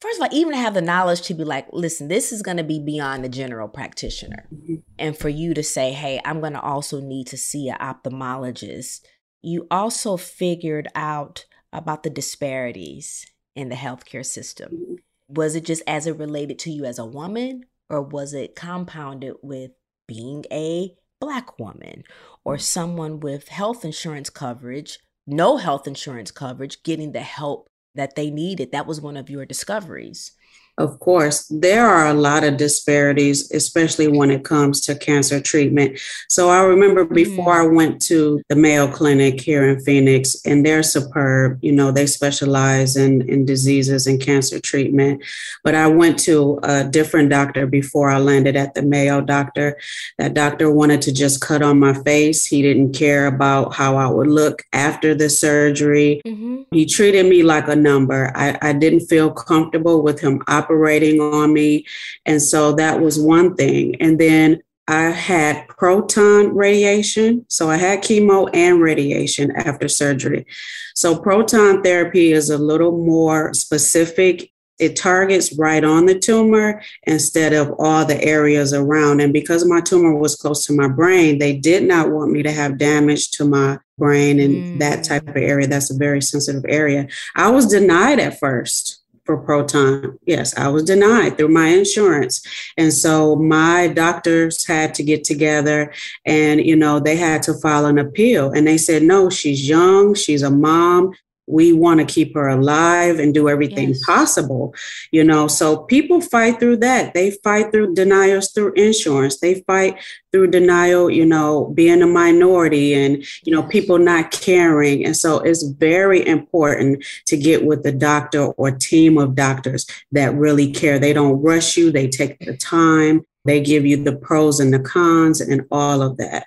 first 0.00 0.18
of 0.18 0.22
all, 0.22 0.28
even 0.36 0.54
have 0.54 0.74
the 0.74 0.82
knowledge 0.82 1.22
to 1.22 1.34
be 1.34 1.44
like, 1.44 1.66
listen, 1.72 2.08
this 2.08 2.32
is 2.32 2.42
to 2.56 2.64
be 2.64 2.78
beyond 2.78 3.24
the 3.24 3.28
general 3.28 3.68
practitioner. 3.68 4.48
Mm-hmm. 4.54 4.76
And 4.98 5.16
for 5.16 5.28
you 5.28 5.54
to 5.54 5.62
say, 5.62 5.92
hey, 5.92 6.20
I'm 6.24 6.40
to 6.52 6.60
also 6.60 7.00
need 7.00 7.26
to 7.28 7.36
see 7.36 7.68
an 7.68 7.78
ophthalmologist. 7.78 9.00
You 9.42 9.66
also 9.70 10.16
figured 10.16 10.88
out 10.94 11.46
about 11.72 12.02
the 12.02 12.10
disparities 12.10 13.26
in 13.54 13.68
the 13.68 13.76
healthcare 13.76 14.24
system. 14.24 14.72
Mm-hmm. 14.72 14.94
Was 15.28 15.54
it 15.54 15.64
just 15.64 15.82
as 15.86 16.06
it 16.06 16.16
related 16.16 16.58
to 16.60 16.70
you 16.70 16.84
as 16.84 16.98
a 16.98 17.04
woman, 17.04 17.64
or 17.90 18.02
was 18.02 18.32
it 18.34 18.54
compounded 18.54 19.34
with 19.42 19.72
being 20.06 20.44
a 20.50 20.94
Black 21.20 21.58
woman 21.58 22.04
or 22.44 22.54
mm-hmm. 22.54 22.60
someone 22.60 23.20
with 23.20 23.48
health 23.48 23.84
insurance 23.84 24.30
coverage, 24.30 24.98
no 25.26 25.56
health 25.56 25.86
insurance 25.86 26.30
coverage, 26.30 26.82
getting 26.82 27.12
the 27.12 27.20
help 27.20 27.68
that 27.94 28.14
they 28.14 28.30
needed. 28.30 28.72
That 28.72 28.86
was 28.86 29.00
one 29.00 29.16
of 29.16 29.28
your 29.28 29.44
discoveries. 29.44 30.32
Of 30.78 31.00
course, 31.00 31.44
there 31.50 31.88
are 31.88 32.06
a 32.06 32.14
lot 32.14 32.44
of 32.44 32.56
disparities, 32.56 33.50
especially 33.50 34.06
when 34.06 34.30
it 34.30 34.44
comes 34.44 34.80
to 34.82 34.94
cancer 34.94 35.40
treatment. 35.40 35.98
So 36.28 36.50
I 36.50 36.60
remember 36.60 37.04
mm-hmm. 37.04 37.14
before 37.14 37.52
mm. 37.52 37.64
I 37.64 37.66
went 37.66 38.00
to 38.02 38.40
the 38.48 38.54
Mayo 38.54 38.86
Clinic 38.86 39.40
here 39.40 39.68
in 39.68 39.80
Phoenix, 39.80 40.36
and 40.46 40.64
they're 40.64 40.84
superb. 40.84 41.58
You 41.62 41.72
know, 41.72 41.90
they 41.90 42.06
specialize 42.06 42.96
in, 42.96 43.28
in 43.28 43.44
diseases 43.44 44.06
and 44.06 44.20
cancer 44.20 44.60
treatment. 44.60 45.24
But 45.64 45.74
I 45.74 45.88
went 45.88 46.16
to 46.20 46.60
a 46.62 46.84
different 46.84 47.30
doctor 47.30 47.66
before 47.66 48.08
I 48.08 48.18
landed 48.18 48.54
at 48.54 48.74
the 48.74 48.82
Mayo 48.82 49.20
doctor. 49.20 49.76
That 50.18 50.34
doctor 50.34 50.70
wanted 50.70 51.02
to 51.02 51.12
just 51.12 51.40
cut 51.40 51.60
on 51.60 51.80
my 51.80 51.94
face. 52.04 52.44
He 52.44 52.62
didn't 52.62 52.92
care 52.92 53.26
about 53.26 53.74
how 53.74 53.96
I 53.96 54.06
would 54.06 54.28
look 54.28 54.62
after 54.72 55.12
the 55.12 55.28
surgery. 55.28 56.22
Mm-hmm. 56.24 56.62
He 56.70 56.86
treated 56.86 57.26
me 57.26 57.42
like 57.42 57.66
a 57.66 57.74
number. 57.74 58.30
I, 58.36 58.56
I 58.62 58.72
didn't 58.74 59.08
feel 59.08 59.32
comfortable 59.32 60.02
with 60.02 60.20
him 60.20 60.40
operating 60.46 60.67
operating 60.68 61.20
on 61.20 61.52
me. 61.52 61.86
And 62.26 62.42
so 62.42 62.72
that 62.72 63.00
was 63.00 63.18
one 63.18 63.54
thing. 63.54 63.96
And 64.00 64.18
then 64.18 64.60
I 64.86 65.10
had 65.10 65.68
proton 65.68 66.54
radiation. 66.54 67.44
So 67.48 67.70
I 67.70 67.76
had 67.76 68.02
chemo 68.02 68.48
and 68.54 68.80
radiation 68.80 69.50
after 69.54 69.88
surgery. 69.88 70.46
So 70.94 71.18
proton 71.18 71.82
therapy 71.82 72.32
is 72.32 72.50
a 72.50 72.58
little 72.58 73.04
more 73.04 73.52
specific. 73.54 74.50
It 74.78 74.96
targets 74.96 75.52
right 75.58 75.82
on 75.82 76.06
the 76.06 76.18
tumor 76.18 76.82
instead 77.02 77.52
of 77.52 77.74
all 77.78 78.04
the 78.04 78.22
areas 78.22 78.72
around. 78.72 79.20
And 79.20 79.32
because 79.32 79.66
my 79.66 79.80
tumor 79.80 80.14
was 80.14 80.36
close 80.36 80.64
to 80.66 80.72
my 80.72 80.88
brain, 80.88 81.38
they 81.38 81.56
did 81.56 81.82
not 81.82 82.10
want 82.10 82.30
me 82.30 82.42
to 82.44 82.52
have 82.52 82.78
damage 82.78 83.30
to 83.32 83.44
my 83.44 83.78
brain 83.98 84.38
and 84.38 84.54
mm. 84.54 84.78
that 84.78 85.04
type 85.04 85.28
of 85.28 85.36
area. 85.36 85.66
That's 85.66 85.90
a 85.90 85.98
very 85.98 86.22
sensitive 86.22 86.64
area. 86.68 87.08
I 87.34 87.50
was 87.50 87.66
denied 87.66 88.20
at 88.20 88.38
first 88.38 89.02
for 89.28 89.36
proton. 89.36 90.18
Yes, 90.24 90.56
I 90.56 90.68
was 90.68 90.84
denied 90.84 91.36
through 91.36 91.48
my 91.48 91.66
insurance. 91.66 92.40
And 92.78 92.94
so 92.94 93.36
my 93.36 93.88
doctors 93.88 94.66
had 94.66 94.94
to 94.94 95.02
get 95.02 95.22
together 95.22 95.92
and, 96.24 96.64
you 96.64 96.74
know, 96.74 96.98
they 96.98 97.14
had 97.14 97.42
to 97.42 97.52
file 97.52 97.84
an 97.84 97.98
appeal. 97.98 98.50
And 98.50 98.66
they 98.66 98.78
said, 98.78 99.02
no, 99.02 99.28
she's 99.28 99.68
young, 99.68 100.14
she's 100.14 100.42
a 100.42 100.50
mom, 100.50 101.12
we 101.48 101.72
want 101.72 102.00
to 102.00 102.06
keep 102.06 102.34
her 102.34 102.48
alive 102.48 103.18
and 103.18 103.34
do 103.34 103.48
everything 103.48 103.88
yes. 103.88 104.04
possible 104.04 104.74
you 105.10 105.24
know? 105.24 105.48
So 105.48 105.78
people 105.78 106.20
fight 106.20 106.60
through 106.60 106.78
that. 106.78 107.14
They 107.14 107.30
fight 107.42 107.70
through 107.72 107.94
denials 107.94 108.52
through 108.52 108.72
insurance. 108.74 109.40
They 109.40 109.62
fight 109.62 109.98
through 110.30 110.48
denial 110.48 111.08
you 111.08 111.24
know 111.24 111.72
being 111.74 112.02
a 112.02 112.06
minority 112.06 112.92
and 112.92 113.24
you 113.44 113.52
know 113.52 113.62
people 113.62 113.98
not 113.98 114.30
caring. 114.30 115.04
And 115.04 115.16
so 115.16 115.40
it's 115.40 115.62
very 115.62 116.26
important 116.26 117.04
to 117.26 117.36
get 117.36 117.64
with 117.64 117.84
a 117.86 117.92
doctor 117.92 118.46
or 118.46 118.70
team 118.70 119.18
of 119.18 119.34
doctors 119.34 119.86
that 120.12 120.34
really 120.34 120.72
care. 120.72 120.98
They 120.98 121.12
don't 121.12 121.42
rush 121.42 121.76
you. 121.76 121.90
They 121.90 122.08
take 122.08 122.38
the 122.40 122.56
time. 122.56 123.24
They 123.44 123.60
give 123.62 123.86
you 123.86 124.02
the 124.02 124.16
pros 124.16 124.60
and 124.60 124.74
the 124.74 124.80
cons 124.80 125.40
and 125.40 125.64
all 125.70 126.02
of 126.02 126.18
that 126.18 126.46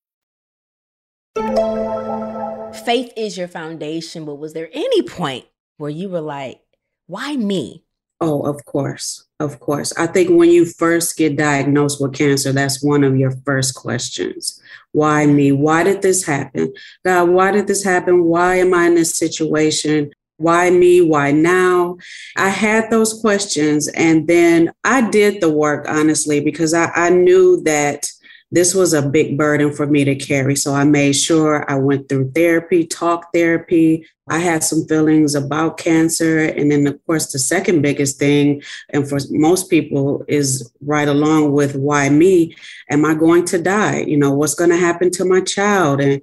Faith 2.85 3.13
is 3.15 3.37
your 3.37 3.47
foundation, 3.47 4.25
but 4.25 4.35
was 4.35 4.53
there 4.53 4.69
any 4.73 5.01
point 5.03 5.45
where 5.77 5.89
you 5.89 6.09
were 6.09 6.21
like, 6.21 6.61
why 7.07 7.35
me? 7.35 7.83
Oh, 8.19 8.41
of 8.43 8.63
course. 8.65 9.25
Of 9.39 9.59
course. 9.59 9.91
I 9.97 10.07
think 10.07 10.29
when 10.29 10.49
you 10.49 10.65
first 10.65 11.17
get 11.17 11.35
diagnosed 11.35 11.99
with 11.99 12.13
cancer, 12.13 12.51
that's 12.51 12.83
one 12.83 13.03
of 13.03 13.17
your 13.17 13.31
first 13.45 13.75
questions. 13.75 14.61
Why 14.91 15.25
me? 15.25 15.51
Why 15.51 15.83
did 15.83 16.01
this 16.01 16.23
happen? 16.23 16.73
God, 17.03 17.29
why 17.29 17.51
did 17.51 17.67
this 17.67 17.83
happen? 17.83 18.25
Why 18.25 18.57
am 18.57 18.73
I 18.73 18.87
in 18.87 18.95
this 18.95 19.17
situation? 19.17 20.11
Why 20.37 20.69
me? 20.69 21.01
Why 21.01 21.31
now? 21.31 21.97
I 22.37 22.49
had 22.49 22.91
those 22.91 23.19
questions. 23.19 23.87
And 23.89 24.27
then 24.27 24.71
I 24.83 25.09
did 25.09 25.41
the 25.41 25.51
work, 25.51 25.87
honestly, 25.87 26.39
because 26.39 26.73
I, 26.73 26.91
I 26.93 27.09
knew 27.09 27.61
that 27.63 28.07
this 28.51 28.75
was 28.75 28.93
a 28.93 29.01
big 29.01 29.37
burden 29.37 29.71
for 29.71 29.87
me 29.87 30.03
to 30.03 30.15
carry. 30.15 30.55
So 30.55 30.73
I 30.73 30.83
made 30.83 31.13
sure 31.13 31.69
I 31.71 31.75
went 31.75 32.09
through 32.09 32.31
therapy, 32.31 32.85
talk 32.85 33.31
therapy. 33.33 34.05
I 34.29 34.39
had 34.39 34.63
some 34.63 34.85
feelings 34.87 35.35
about 35.35 35.77
cancer. 35.77 36.39
And 36.39 36.69
then, 36.69 36.85
of 36.85 37.05
course, 37.05 37.31
the 37.31 37.39
second 37.39 37.81
biggest 37.81 38.19
thing, 38.19 38.61
and 38.89 39.07
for 39.07 39.19
most 39.29 39.69
people, 39.69 40.25
is 40.27 40.69
right 40.81 41.07
along 41.07 41.53
with 41.53 41.75
why 41.75 42.09
me? 42.09 42.55
Am 42.89 43.05
I 43.05 43.13
going 43.13 43.45
to 43.45 43.61
die? 43.61 44.01
You 44.01 44.17
know, 44.17 44.31
what's 44.31 44.55
going 44.55 44.69
to 44.71 44.77
happen 44.77 45.11
to 45.11 45.25
my 45.25 45.39
child? 45.41 46.01
And 46.01 46.21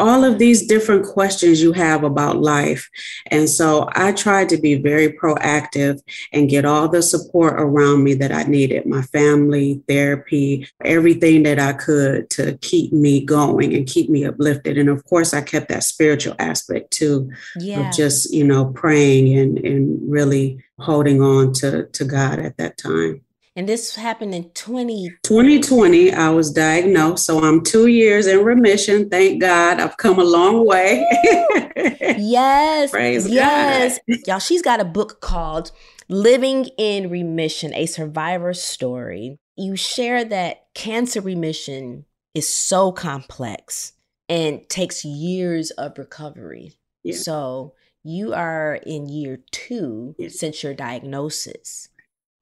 all 0.00 0.24
of 0.24 0.38
these 0.38 0.66
different 0.66 1.04
questions 1.04 1.62
you 1.62 1.72
have 1.72 2.02
about 2.02 2.40
life. 2.40 2.88
And 3.26 3.48
so 3.48 3.88
I 3.94 4.12
tried 4.12 4.48
to 4.48 4.56
be 4.56 4.76
very 4.76 5.12
proactive 5.12 6.00
and 6.32 6.48
get 6.48 6.64
all 6.64 6.88
the 6.88 7.02
support 7.02 7.54
around 7.60 8.02
me 8.02 8.14
that 8.14 8.32
I 8.32 8.44
needed 8.44 8.86
my 8.86 9.02
family, 9.02 9.82
therapy, 9.86 10.66
everything 10.84 11.42
that 11.44 11.58
I 11.58 11.74
could 11.74 12.30
to 12.30 12.56
keep 12.58 12.92
me 12.92 13.24
going 13.24 13.74
and 13.74 13.86
keep 13.86 14.08
me 14.08 14.24
uplifted. 14.24 14.78
And 14.78 14.88
of 14.88 15.04
course, 15.04 15.34
I 15.34 15.42
kept 15.42 15.68
that 15.68 15.84
spiritual 15.84 16.34
aspect 16.38 16.90
too 16.90 17.30
yeah. 17.56 17.88
of 17.88 17.94
just, 17.94 18.32
you 18.32 18.44
know, 18.44 18.66
praying 18.72 19.38
and, 19.38 19.58
and 19.58 20.10
really 20.10 20.64
holding 20.78 21.20
on 21.20 21.52
to, 21.52 21.86
to 21.86 22.04
God 22.04 22.38
at 22.38 22.56
that 22.56 22.78
time. 22.78 23.22
And 23.56 23.68
this 23.68 23.96
happened 23.96 24.34
in 24.34 24.50
20... 24.50 25.10
2020. 25.24 26.12
I 26.12 26.30
was 26.30 26.52
diagnosed. 26.52 27.26
So 27.26 27.42
I'm 27.42 27.62
two 27.62 27.88
years 27.88 28.26
in 28.26 28.44
remission. 28.44 29.08
Thank 29.08 29.40
God. 29.40 29.80
I've 29.80 29.96
come 29.96 30.18
a 30.18 30.24
long 30.24 30.64
way. 30.66 31.04
yes. 32.16 32.90
Praise 32.90 33.28
yes. 33.28 33.98
God. 34.08 34.18
Y'all, 34.26 34.38
she's 34.38 34.62
got 34.62 34.80
a 34.80 34.84
book 34.84 35.20
called 35.20 35.72
Living 36.08 36.66
in 36.78 37.10
Remission, 37.10 37.74
a 37.74 37.86
survivor's 37.86 38.62
story. 38.62 39.38
You 39.56 39.76
share 39.76 40.24
that 40.24 40.66
cancer 40.74 41.20
remission 41.20 42.04
is 42.34 42.52
so 42.52 42.92
complex 42.92 43.92
and 44.28 44.68
takes 44.68 45.04
years 45.04 45.70
of 45.72 45.98
recovery. 45.98 46.74
Yeah. 47.02 47.16
So 47.16 47.74
you 48.02 48.32
are 48.32 48.80
in 48.86 49.08
year 49.08 49.40
two 49.50 50.14
yeah. 50.18 50.28
since 50.30 50.62
your 50.62 50.74
diagnosis. 50.74 51.88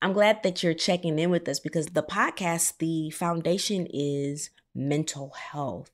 I'm 0.01 0.13
glad 0.13 0.43
that 0.43 0.63
you're 0.63 0.75
checking 0.75 1.19
in 1.19 1.31
with 1.31 1.49
us 1.49 1.59
because 1.59 1.87
the 1.87 2.03
podcast, 2.03 2.79
the 2.79 3.11
foundation 3.11 3.87
is 3.91 4.51
mental 4.75 5.31
health. 5.31 5.91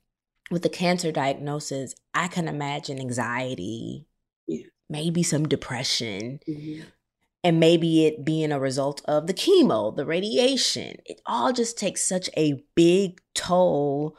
With 0.51 0.61
the 0.61 0.69
cancer 0.69 1.11
diagnosis, 1.11 1.95
I 2.13 2.27
can 2.27 2.47
imagine 2.47 2.99
anxiety, 2.99 4.05
yeah. 4.47 4.67
maybe 4.87 5.23
some 5.23 5.47
depression, 5.47 6.39
mm-hmm. 6.47 6.83
and 7.43 7.59
maybe 7.59 8.05
it 8.05 8.23
being 8.23 8.51
a 8.51 8.59
result 8.59 9.01
of 9.05 9.25
the 9.25 9.33
chemo, 9.33 9.95
the 9.95 10.05
radiation. 10.05 10.97
It 11.03 11.19
all 11.25 11.51
just 11.51 11.79
takes 11.79 12.07
such 12.07 12.29
a 12.37 12.63
big 12.75 13.21
toll 13.33 14.15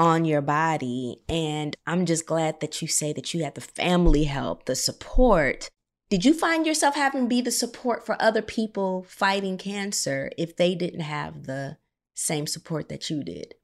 on 0.00 0.24
your 0.24 0.40
body. 0.40 1.20
And 1.28 1.76
I'm 1.86 2.06
just 2.06 2.26
glad 2.26 2.58
that 2.58 2.82
you 2.82 2.88
say 2.88 3.12
that 3.12 3.32
you 3.32 3.44
had 3.44 3.54
the 3.54 3.60
family 3.60 4.24
help, 4.24 4.64
the 4.64 4.74
support 4.74 5.70
did 6.12 6.26
you 6.26 6.34
find 6.34 6.66
yourself 6.66 6.94
having 6.94 7.22
to 7.22 7.26
be 7.26 7.40
the 7.40 7.50
support 7.50 8.04
for 8.04 8.20
other 8.20 8.42
people 8.42 9.06
fighting 9.08 9.56
cancer 9.56 10.30
if 10.36 10.54
they 10.54 10.74
didn't 10.74 11.00
have 11.00 11.44
the 11.44 11.78
same 12.14 12.46
support 12.46 12.90
that 12.90 13.08
you 13.08 13.24
did? 13.24 13.54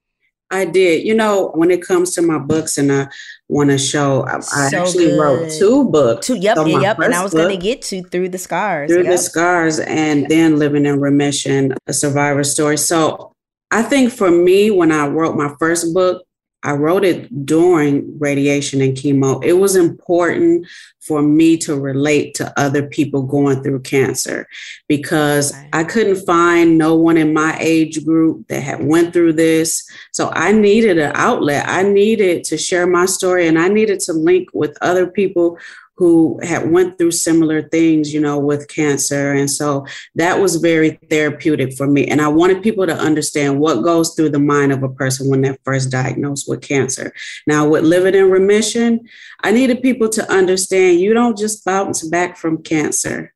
I 0.50 0.64
did. 0.64 1.06
You 1.06 1.14
know, 1.14 1.50
when 1.50 1.70
it 1.70 1.82
comes 1.82 2.14
to 2.14 2.22
my 2.22 2.38
books, 2.38 2.78
and 2.78 2.90
I 2.90 3.08
want 3.48 3.68
to 3.68 3.76
show, 3.76 4.24
I, 4.26 4.40
so 4.40 4.80
actually 4.80 5.08
good. 5.08 5.20
wrote 5.20 5.52
two 5.58 5.90
books. 5.90 6.26
Two, 6.26 6.36
yep, 6.36 6.56
so 6.56 6.64
yep. 6.64 6.98
And 7.00 7.12
I 7.12 7.22
was 7.22 7.34
going 7.34 7.54
to 7.54 7.62
get 7.62 7.82
to 7.82 8.02
through 8.04 8.30
the 8.30 8.38
scars, 8.38 8.90
through 8.90 9.02
yep. 9.02 9.12
the 9.12 9.18
scars, 9.18 9.78
and 9.78 10.26
then 10.30 10.58
living 10.58 10.86
in 10.86 11.02
remission, 11.02 11.74
a 11.86 11.92
survivor 11.92 12.44
story. 12.44 12.78
So 12.78 13.30
I 13.70 13.82
think 13.82 14.10
for 14.10 14.30
me, 14.30 14.70
when 14.70 14.90
I 14.90 15.06
wrote 15.06 15.36
my 15.36 15.54
first 15.58 15.92
book, 15.92 16.24
I 16.62 16.72
wrote 16.72 17.04
it 17.04 17.46
during 17.46 18.18
radiation 18.18 18.80
and 18.80 18.96
chemo. 18.96 19.42
It 19.44 19.52
was 19.52 19.76
important 19.76 20.66
for 21.00 21.22
me 21.22 21.56
to 21.56 21.78
relate 21.78 22.34
to 22.34 22.52
other 22.58 22.86
people 22.86 23.22
going 23.22 23.62
through 23.62 23.80
cancer 23.80 24.46
because 24.88 25.54
I 25.72 25.84
couldn't 25.84 26.26
find 26.26 26.76
no 26.76 26.96
one 26.96 27.16
in 27.16 27.32
my 27.32 27.56
age 27.60 28.04
group 28.04 28.48
that 28.48 28.60
had 28.60 28.84
went 28.84 29.12
through 29.12 29.34
this. 29.34 29.88
So 30.12 30.30
I 30.34 30.52
needed 30.52 30.98
an 30.98 31.12
outlet. 31.14 31.64
I 31.68 31.84
needed 31.84 32.44
to 32.44 32.58
share 32.58 32.86
my 32.86 33.06
story 33.06 33.46
and 33.46 33.58
I 33.58 33.68
needed 33.68 34.00
to 34.00 34.12
link 34.12 34.48
with 34.52 34.76
other 34.80 35.06
people 35.06 35.58
who 35.98 36.38
had 36.44 36.70
went 36.70 36.96
through 36.96 37.10
similar 37.10 37.60
things 37.60 38.14
you 38.14 38.20
know 38.20 38.38
with 38.38 38.68
cancer. 38.68 39.32
And 39.32 39.50
so 39.50 39.84
that 40.14 40.38
was 40.38 40.56
very 40.56 40.90
therapeutic 41.10 41.76
for 41.76 41.88
me. 41.88 42.06
And 42.06 42.20
i 42.22 42.28
wanted 42.28 42.62
people 42.62 42.86
to 42.86 42.96
understand 42.96 43.58
what 43.58 43.82
goes 43.82 44.14
through 44.14 44.30
the 44.30 44.38
mind 44.38 44.70
of 44.72 44.84
a 44.84 44.88
person 44.88 45.28
when 45.28 45.40
they're 45.42 45.58
first 45.64 45.90
diagnosed 45.90 46.48
with 46.48 46.62
cancer. 46.62 47.12
Now 47.48 47.68
with 47.68 47.82
living 47.82 48.14
in 48.14 48.30
remission 48.30 49.00
i 49.42 49.50
needed 49.50 49.82
people 49.82 50.08
to 50.10 50.32
understand 50.32 51.00
you 51.00 51.12
don't 51.12 51.36
just 51.36 51.64
bounce 51.64 52.06
back 52.08 52.36
from 52.36 52.62
cancer. 52.62 53.34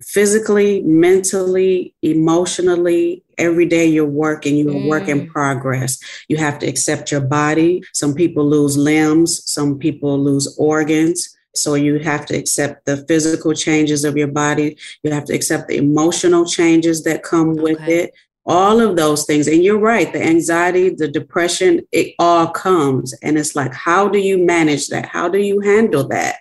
Physically 0.00 0.82
mentally 0.82 1.94
emotionally 2.02 3.22
every 3.38 3.66
day 3.66 3.86
you're 3.86 4.04
working 4.04 4.56
you're 4.56 4.74
mm. 4.74 4.86
a 4.86 4.88
work 4.88 5.06
in 5.06 5.20
mm. 5.20 5.28
progress. 5.28 6.00
You 6.26 6.36
have 6.38 6.58
to 6.58 6.66
accept 6.66 7.12
your 7.12 7.20
body. 7.20 7.84
Some 7.92 8.12
people 8.14 8.44
lose 8.44 8.76
limbs 8.76 9.48
some 9.48 9.78
people 9.78 10.18
lose 10.18 10.52
organs 10.58 11.36
so 11.54 11.74
you 11.74 11.98
have 11.98 12.26
to 12.26 12.36
accept 12.36 12.86
the 12.86 12.98
physical 13.06 13.52
changes 13.52 14.04
of 14.04 14.16
your 14.16 14.28
body. 14.28 14.76
You 15.02 15.12
have 15.12 15.24
to 15.26 15.34
accept 15.34 15.68
the 15.68 15.76
emotional 15.76 16.46
changes 16.46 17.04
that 17.04 17.22
come 17.22 17.54
with 17.54 17.80
it. 17.88 18.12
All 18.44 18.80
of 18.80 18.96
those 18.96 19.24
things. 19.24 19.46
And 19.46 19.62
you're 19.62 19.78
right, 19.78 20.12
the 20.12 20.22
anxiety, 20.22 20.90
the 20.90 21.08
depression, 21.08 21.82
it 21.92 22.14
all 22.18 22.48
comes. 22.48 23.14
And 23.22 23.38
it's 23.38 23.54
like, 23.54 23.72
how 23.72 24.08
do 24.08 24.18
you 24.18 24.38
manage 24.38 24.88
that? 24.88 25.06
How 25.06 25.28
do 25.28 25.38
you 25.38 25.60
handle 25.60 26.08
that? 26.08 26.38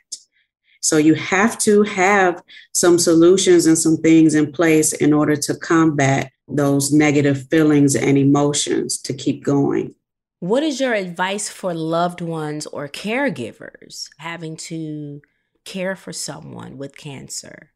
So 0.82 0.98
you 0.98 1.14
have 1.14 1.60
to 1.60 1.84
have 1.84 2.42
some 2.74 2.98
solutions 2.98 3.68
and 3.68 3.78
some 3.78 3.98
things 3.98 4.34
in 4.34 4.52
place 4.52 4.94
in 4.94 5.14
order 5.14 5.36
to 5.36 5.56
combat 5.56 6.32
those 6.48 6.92
negative 6.92 7.48
feelings 7.50 7.96
and 7.96 8.18
emotions 8.18 8.98
to 9.04 9.14
keep 9.14 9.44
going. 9.44 9.94
What 10.42 10.64
is 10.64 10.80
your 10.80 10.96
advice 10.96 11.50
for 11.50 11.72
loved 11.72 12.20
ones 12.20 12.66
or 12.66 12.88
caregivers 12.88 14.10
having 14.18 14.58
to 14.72 15.22
care 15.66 15.96
for 15.96 16.12
someone 16.12 16.80
with 16.80 16.98
cancer? 16.98 17.72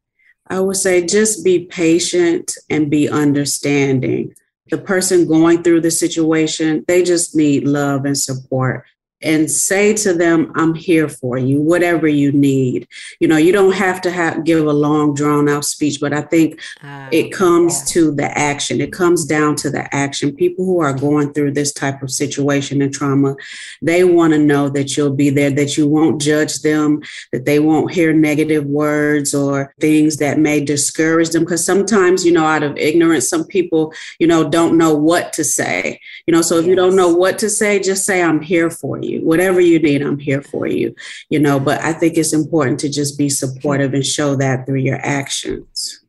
I 0.47 0.61
would 0.61 0.77
say 0.77 1.05
just 1.05 1.45
be 1.45 1.65
patient 1.65 2.57
and 2.71 2.89
be 2.89 3.07
understanding. 3.07 4.33
The 4.71 4.79
person 4.79 5.27
going 5.27 5.61
through 5.61 5.81
the 5.81 5.91
situation, 5.91 6.83
they 6.87 7.03
just 7.03 7.35
need 7.35 7.67
love 7.67 8.03
and 8.03 8.17
support 8.17 8.85
and 9.25 9.49
say 9.49 9.91
to 9.95 10.13
them, 10.13 10.51
I'm 10.55 10.75
here 10.75 11.09
for 11.09 11.37
you, 11.37 11.59
whatever 11.59 12.07
you 12.07 12.31
need. 12.31 12.87
You 13.19 13.27
know, 13.27 13.37
you 13.37 13.51
don't 13.51 13.73
have 13.73 13.99
to 14.01 14.11
have, 14.11 14.45
give 14.45 14.65
a 14.65 14.71
long, 14.71 15.15
drawn 15.15 15.49
out 15.49 15.65
speech, 15.65 15.99
but 15.99 16.13
I 16.13 16.21
think 16.21 16.61
uh, 16.83 17.09
it 17.11 17.31
comes 17.31 17.79
yeah. 17.79 17.85
to 17.93 18.11
the 18.11 18.37
action. 18.37 18.79
It 18.79 18.93
comes 18.93 19.25
down 19.25 19.55
to 19.57 19.71
the 19.71 19.93
action. 19.93 20.35
People 20.35 20.63
who 20.63 20.79
are 20.79 20.93
going 20.93 21.33
through 21.33 21.53
this 21.53 21.73
type 21.73 22.03
of 22.03 22.11
situation 22.11 22.83
and 22.83 22.93
trauma, 22.93 23.35
they 23.81 24.03
want 24.03 24.33
to 24.33 24.39
know 24.39 24.69
that 24.69 24.95
you'll 24.95 25.15
be 25.15 25.31
there, 25.31 25.49
that 25.49 25.75
you 25.75 25.87
won't 25.87 26.21
judge 26.21 26.59
them, 26.59 27.01
that 27.31 27.45
they 27.45 27.59
won't 27.59 27.91
hear 27.91 28.13
negative 28.13 28.65
words 28.65 29.33
or 29.33 29.73
things 29.79 30.17
that 30.17 30.37
may 30.37 30.63
discourage 30.63 31.29
them. 31.29 31.43
Because 31.43 31.65
sometimes, 31.65 32.23
you 32.23 32.31
know, 32.31 32.45
out 32.45 32.61
of 32.61 32.77
ignorance, 32.77 33.27
some 33.27 33.45
people, 33.45 33.91
you 34.19 34.27
know, 34.27 34.47
don't 34.47 34.77
know 34.77 34.93
what 34.93 35.33
to 35.33 35.43
say. 35.43 35.99
You 36.27 36.31
know, 36.31 36.43
so 36.43 36.57
if 36.57 36.65
yes. 36.65 36.69
you 36.69 36.75
don't 36.75 36.95
know 36.95 37.09
what 37.09 37.39
to 37.39 37.49
say, 37.49 37.79
just 37.79 38.05
say, 38.05 38.21
I'm 38.21 38.41
here 38.41 38.69
for 38.69 38.99
you 39.01 39.14
you. 39.15 39.25
Whatever 39.25 39.59
you 39.59 39.79
need, 39.79 40.01
I'm 40.01 40.19
here 40.19 40.41
for 40.41 40.67
you. 40.67 40.95
You 41.29 41.39
know, 41.39 41.59
but 41.59 41.81
I 41.81 41.93
think 41.93 42.17
it's 42.17 42.33
important 42.33 42.79
to 42.81 42.89
just 42.89 43.17
be 43.17 43.29
supportive 43.29 43.93
and 43.93 44.05
show 44.05 44.35
that 44.35 44.65
through 44.65 44.79
your 44.79 44.99
actions. 45.01 46.01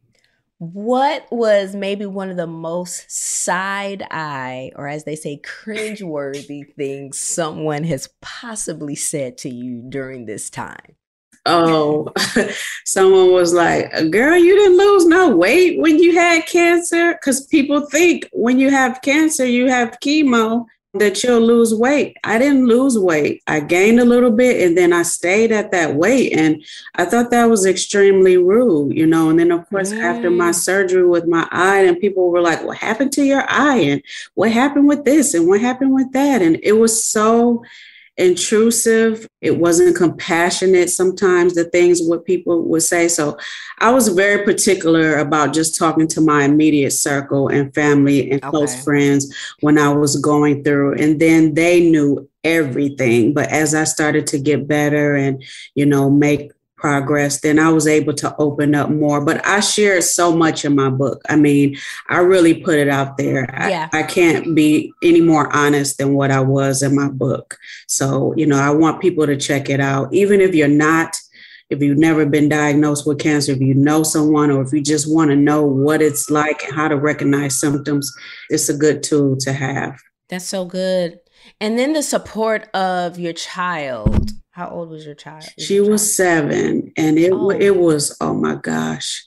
What 0.58 1.26
was 1.30 1.74
maybe 1.74 2.06
one 2.06 2.30
of 2.30 2.38
the 2.38 2.46
most 2.46 3.10
side 3.10 4.06
eye, 4.10 4.72
or 4.74 4.88
as 4.88 5.04
they 5.04 5.16
say, 5.16 5.40
cringeworthy 5.44 6.72
things 6.76 7.20
someone 7.20 7.84
has 7.84 8.08
possibly 8.22 8.94
said 8.94 9.36
to 9.38 9.50
you 9.50 9.82
during 9.88 10.24
this 10.24 10.48
time? 10.48 10.96
Oh, 11.44 12.08
someone 12.84 13.32
was 13.32 13.54
like, 13.54 13.90
Girl, 14.10 14.36
you 14.36 14.56
didn't 14.56 14.78
lose 14.78 15.06
no 15.06 15.36
weight 15.36 15.78
when 15.78 15.98
you 15.98 16.14
had 16.14 16.46
cancer. 16.46 17.12
Because 17.12 17.46
people 17.46 17.82
think 17.86 18.28
when 18.32 18.58
you 18.58 18.70
have 18.70 19.02
cancer, 19.02 19.44
you 19.44 19.68
have 19.68 19.98
chemo 20.02 20.64
that 20.98 21.22
you'll 21.22 21.40
lose 21.40 21.74
weight. 21.74 22.16
I 22.24 22.38
didn't 22.38 22.66
lose 22.66 22.98
weight. 22.98 23.42
I 23.46 23.61
gained 23.61 24.00
a 24.00 24.04
little 24.04 24.30
bit 24.30 24.66
and 24.66 24.76
then 24.76 24.92
I 24.92 25.02
stayed 25.02 25.52
at 25.52 25.70
that 25.72 25.94
weight. 25.94 26.32
And 26.32 26.64
I 26.94 27.04
thought 27.04 27.30
that 27.30 27.46
was 27.46 27.66
extremely 27.66 28.37
rude, 28.37 28.96
you 28.96 29.06
know. 29.06 29.30
And 29.30 29.38
then, 29.38 29.50
of 29.50 29.68
course, 29.68 29.92
mm. 29.92 30.02
after 30.02 30.30
my 30.30 30.50
surgery 30.50 31.06
with 31.06 31.26
my 31.26 31.48
eye, 31.50 31.82
and 31.82 32.00
people 32.00 32.30
were 32.30 32.40
like, 32.40 32.64
What 32.64 32.78
happened 32.78 33.12
to 33.12 33.24
your 33.24 33.44
eye? 33.48 33.78
And 33.78 34.02
what 34.35 34.52
happened 34.52 34.88
with 34.88 35.04
this? 35.04 35.35
And 35.35 35.46
what 35.46 35.61
happened 35.61 35.94
with 35.94 36.12
that? 36.12 36.42
And 36.42 36.59
it 36.62 36.72
was 36.72 37.04
so 37.04 37.64
intrusive. 38.16 39.29
It 39.40 39.59
wasn't 39.59 39.96
compassionate 39.96 40.90
sometimes, 40.90 41.55
the 41.55 41.64
things 41.64 42.00
what 42.02 42.24
people 42.24 42.62
would 42.64 42.83
say. 42.83 43.09
So 43.09 43.38
I 43.79 43.90
was 43.90 44.09
very 44.09 44.44
particular 44.44 45.18
about 45.18 45.52
just 45.52 45.79
talking 45.79 46.09
to 46.09 46.20
my 46.20 46.44
immediate 46.44 46.92
circle 46.92 47.48
and 47.48 47.74
family 47.74 48.31
and 48.31 48.42
okay. 48.42 48.50
close 48.50 48.83
friends 48.83 49.35
when 49.61 49.79
I 49.79 49.92
was 49.92 50.16
going 50.16 50.64
through. 50.64 50.94
And 50.94 51.20
then 51.20 51.55
they 51.55 51.88
knew 51.90 52.29
everything. 52.42 53.35
But 53.35 53.50
as 53.50 53.74
I 53.74 53.85
started 53.85 54.26
to 54.29 54.38
get 54.38 54.66
better 54.66 55.14
and, 55.14 55.42
you 55.74 55.85
know, 55.85 56.09
make 56.09 56.52
progress, 56.76 57.40
then 57.40 57.58
I 57.58 57.70
was 57.70 57.86
able 57.86 58.12
to 58.14 58.34
open 58.38 58.74
up 58.74 58.90
more. 58.90 59.24
But 59.24 59.46
I 59.46 59.60
shared 59.60 60.04
so 60.04 60.36
much 60.36 60.64
in 60.64 60.74
my 60.74 60.90
book. 60.90 61.22
I 61.28 61.36
mean, 61.36 61.76
I 62.08 62.18
really 62.18 62.62
put 62.62 62.78
it 62.78 62.88
out 62.88 63.16
there. 63.16 63.46
Yeah. 63.50 63.88
I, 63.92 64.00
I 64.00 64.02
can't 64.02 64.54
be 64.54 64.92
any 65.02 65.20
more 65.20 65.54
honest 65.54 65.98
than 65.98 66.14
what 66.14 66.30
I 66.30 66.40
was 66.40 66.82
in 66.82 66.94
my 66.94 67.08
book. 67.08 67.58
So, 67.88 68.34
you 68.36 68.46
know, 68.46 68.58
I 68.58 68.70
want 68.70 69.00
people 69.00 69.26
to 69.26 69.36
check 69.36 69.70
it 69.70 69.80
out. 69.80 70.12
Even 70.12 70.40
if 70.40 70.54
you're 70.54 70.68
not, 70.68 71.16
if 71.70 71.82
you've 71.82 71.98
never 71.98 72.26
been 72.26 72.48
diagnosed 72.48 73.06
with 73.06 73.18
cancer, 73.18 73.52
if 73.52 73.60
you 73.60 73.74
know 73.74 74.02
someone, 74.02 74.50
or 74.50 74.62
if 74.62 74.72
you 74.72 74.80
just 74.80 75.12
want 75.12 75.30
to 75.30 75.36
know 75.36 75.64
what 75.64 76.00
it's 76.00 76.30
like 76.30 76.62
and 76.64 76.74
how 76.74 76.88
to 76.88 76.96
recognize 76.96 77.58
symptoms, 77.58 78.14
it's 78.50 78.68
a 78.68 78.76
good 78.76 79.02
tool 79.02 79.36
to 79.38 79.52
have. 79.52 79.98
That's 80.28 80.44
so 80.44 80.64
good. 80.64 81.18
And 81.60 81.78
then 81.78 81.92
the 81.92 82.02
support 82.02 82.68
of 82.74 83.18
your 83.18 83.32
child 83.32 84.30
how 84.56 84.70
old 84.70 84.88
was 84.88 85.04
your 85.04 85.14
child? 85.14 85.44
she 85.58 85.74
your 85.74 85.90
was 85.90 86.00
child? 86.00 86.16
seven, 86.16 86.92
and 86.96 87.18
it 87.18 87.30
oh. 87.30 87.50
it 87.50 87.76
was 87.76 88.16
oh 88.22 88.32
my 88.32 88.54
gosh. 88.54 89.26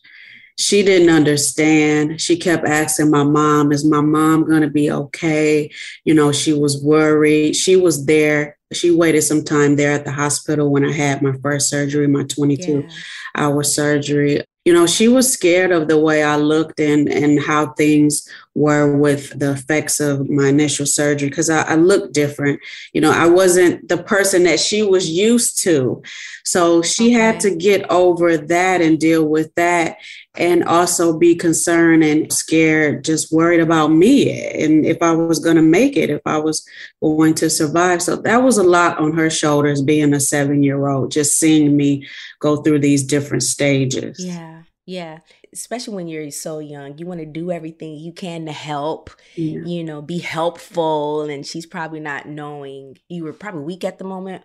She 0.58 0.84
didn't 0.84 1.12
understand. 1.12 2.20
She 2.20 2.36
kept 2.36 2.68
asking 2.68 3.12
my 3.12 3.24
mom, 3.24 3.72
"Is 3.72 3.86
my 3.86 4.02
mom 4.02 4.46
going 4.46 4.64
to 4.64 4.70
be 4.70 4.92
okay?" 4.92 5.70
You 6.04 6.16
know, 6.16 6.32
she 6.32 6.52
was 6.52 6.84
worried. 6.84 7.56
She 7.56 7.76
was 7.76 8.08
there. 8.08 8.58
She 8.74 8.90
waited 8.90 9.22
some 9.22 9.44
time 9.44 9.76
there 9.76 9.92
at 9.94 10.04
the 10.04 10.12
hospital 10.12 10.72
when 10.72 10.84
I 10.84 10.92
had 10.92 11.22
my 11.22 11.34
first 11.44 11.70
surgery, 11.70 12.08
my 12.08 12.24
22 12.24 12.72
yeah. 12.72 12.90
hour 13.36 13.62
surgery 13.64 14.44
you 14.70 14.74
know, 14.76 14.86
she 14.86 15.08
was 15.08 15.34
scared 15.34 15.72
of 15.72 15.88
the 15.88 15.98
way 15.98 16.22
I 16.22 16.36
looked 16.36 16.80
and 16.80 17.08
and 17.10 17.42
how 17.42 17.74
things 17.74 18.30
were 18.60 18.98
with 18.98 19.40
the 19.40 19.52
effects 19.52 20.02
of 20.02 20.30
my 20.30 20.50
initial 20.50 20.86
surgery 20.86 21.30
because 21.30 21.50
I, 21.50 21.62
I 21.62 21.76
looked 21.76 22.14
different. 22.14 22.60
You 22.92 23.00
know, 23.00 23.12
I 23.12 23.26
wasn't 23.26 23.88
the 23.88 24.04
person 24.04 24.44
that 24.44 24.60
she 24.60 24.84
was 24.84 25.10
used 25.10 25.60
to. 25.60 26.04
So 26.44 26.82
she 26.82 27.12
had 27.12 27.40
to 27.42 27.56
get 27.56 27.90
over 27.90 28.36
that 28.36 28.82
and 28.82 29.00
deal 29.00 29.26
with 29.26 29.56
that 29.56 29.98
and 30.36 30.66
also 30.66 31.18
be 31.18 31.36
concerned 31.36 32.04
and 32.04 32.32
scared, 32.34 33.06
just 33.06 33.32
worried 33.32 33.62
about 33.62 33.94
me 33.94 34.30
and 34.52 34.86
if 34.86 35.02
I 35.02 35.12
was 35.12 35.40
going 35.40 35.56
to 35.56 35.62
make 35.62 35.96
it, 35.96 36.10
if 36.10 36.22
I 36.26 36.38
was 36.38 36.68
going 37.02 37.36
to 37.36 37.50
survive. 37.50 38.02
So 38.02 38.18
that 38.18 38.44
was 38.44 38.58
a 38.58 38.64
lot 38.64 39.00
on 39.00 39.14
her 39.14 39.30
shoulders 39.30 39.82
being 39.82 40.14
a 40.14 40.20
seven 40.20 40.64
year 40.64 40.88
old, 40.88 41.12
just 41.12 41.40
seeing 41.40 41.78
me 41.78 42.08
go 42.40 42.58
through 42.58 42.80
these 42.80 43.04
different 43.04 43.44
stages. 43.44 44.18
Yeah. 44.20 44.64
Yeah, 44.90 45.20
especially 45.54 45.96
when 45.96 46.08
you're 46.08 46.32
so 46.32 46.60
young, 46.60 46.98
you 46.98 47.06
want 47.06 47.20
to 47.20 47.26
do 47.26 47.52
everything 47.52 47.96
you 47.96 48.14
can 48.14 48.46
to 48.46 48.52
help, 48.52 49.10
yeah. 49.36 49.62
you 49.66 49.84
know, 49.84 50.02
be 50.02 50.20
helpful. 50.20 51.24
And 51.24 51.46
she's 51.46 51.66
probably 51.66 52.00
not 52.00 52.28
knowing 52.28 52.98
you 53.08 53.24
were 53.24 53.34
probably 53.34 53.62
weak 53.62 53.84
at 53.84 53.98
the 53.98 54.04
moment. 54.04 54.44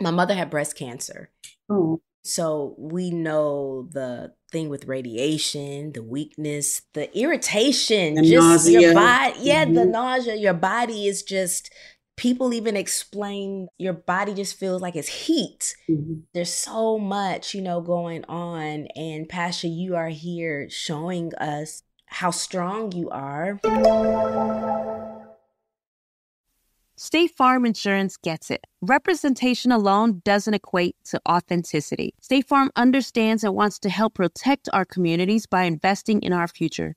My 0.00 0.10
mother 0.10 0.34
had 0.34 0.50
breast 0.50 0.76
cancer. 0.76 1.30
Oh. 1.68 2.00
So 2.22 2.74
we 2.78 3.10
know 3.10 3.88
the 3.90 4.34
thing 4.52 4.68
with 4.68 4.86
radiation, 4.86 5.92
the 5.92 6.02
weakness, 6.02 6.82
the 6.92 7.16
irritation, 7.18 8.14
the 8.14 8.22
just 8.22 8.66
nausea. 8.66 8.80
your 8.80 8.94
body. 8.94 9.34
Yeah, 9.40 9.64
mm-hmm. 9.64 9.74
the 9.74 9.84
nausea. 9.86 10.34
Your 10.34 10.54
body 10.54 11.06
is 11.06 11.22
just 11.22 11.70
people 12.20 12.52
even 12.52 12.76
explain 12.76 13.66
your 13.78 13.94
body 13.94 14.34
just 14.34 14.58
feels 14.58 14.82
like 14.82 14.94
it's 14.94 15.08
heat. 15.08 15.74
Mm-hmm. 15.88 16.20
There's 16.34 16.52
so 16.52 16.98
much, 16.98 17.54
you 17.54 17.62
know, 17.62 17.80
going 17.80 18.26
on. 18.26 18.88
And 18.94 19.26
Pasha, 19.26 19.68
you 19.68 19.96
are 19.96 20.10
here 20.10 20.68
showing 20.68 21.34
us 21.36 21.82
how 22.04 22.30
strong 22.30 22.92
you 22.92 23.08
are. 23.08 23.58
State 26.94 27.30
Farm 27.30 27.64
Insurance 27.64 28.18
gets 28.18 28.50
it. 28.50 28.66
Representation 28.82 29.72
alone 29.72 30.20
doesn't 30.22 30.52
equate 30.52 30.96
to 31.04 31.18
authenticity. 31.26 32.12
State 32.20 32.46
Farm 32.46 32.70
understands 32.76 33.42
and 33.42 33.54
wants 33.54 33.78
to 33.78 33.88
help 33.88 34.12
protect 34.12 34.68
our 34.74 34.84
communities 34.84 35.46
by 35.46 35.62
investing 35.62 36.20
in 36.20 36.34
our 36.34 36.46
future 36.46 36.96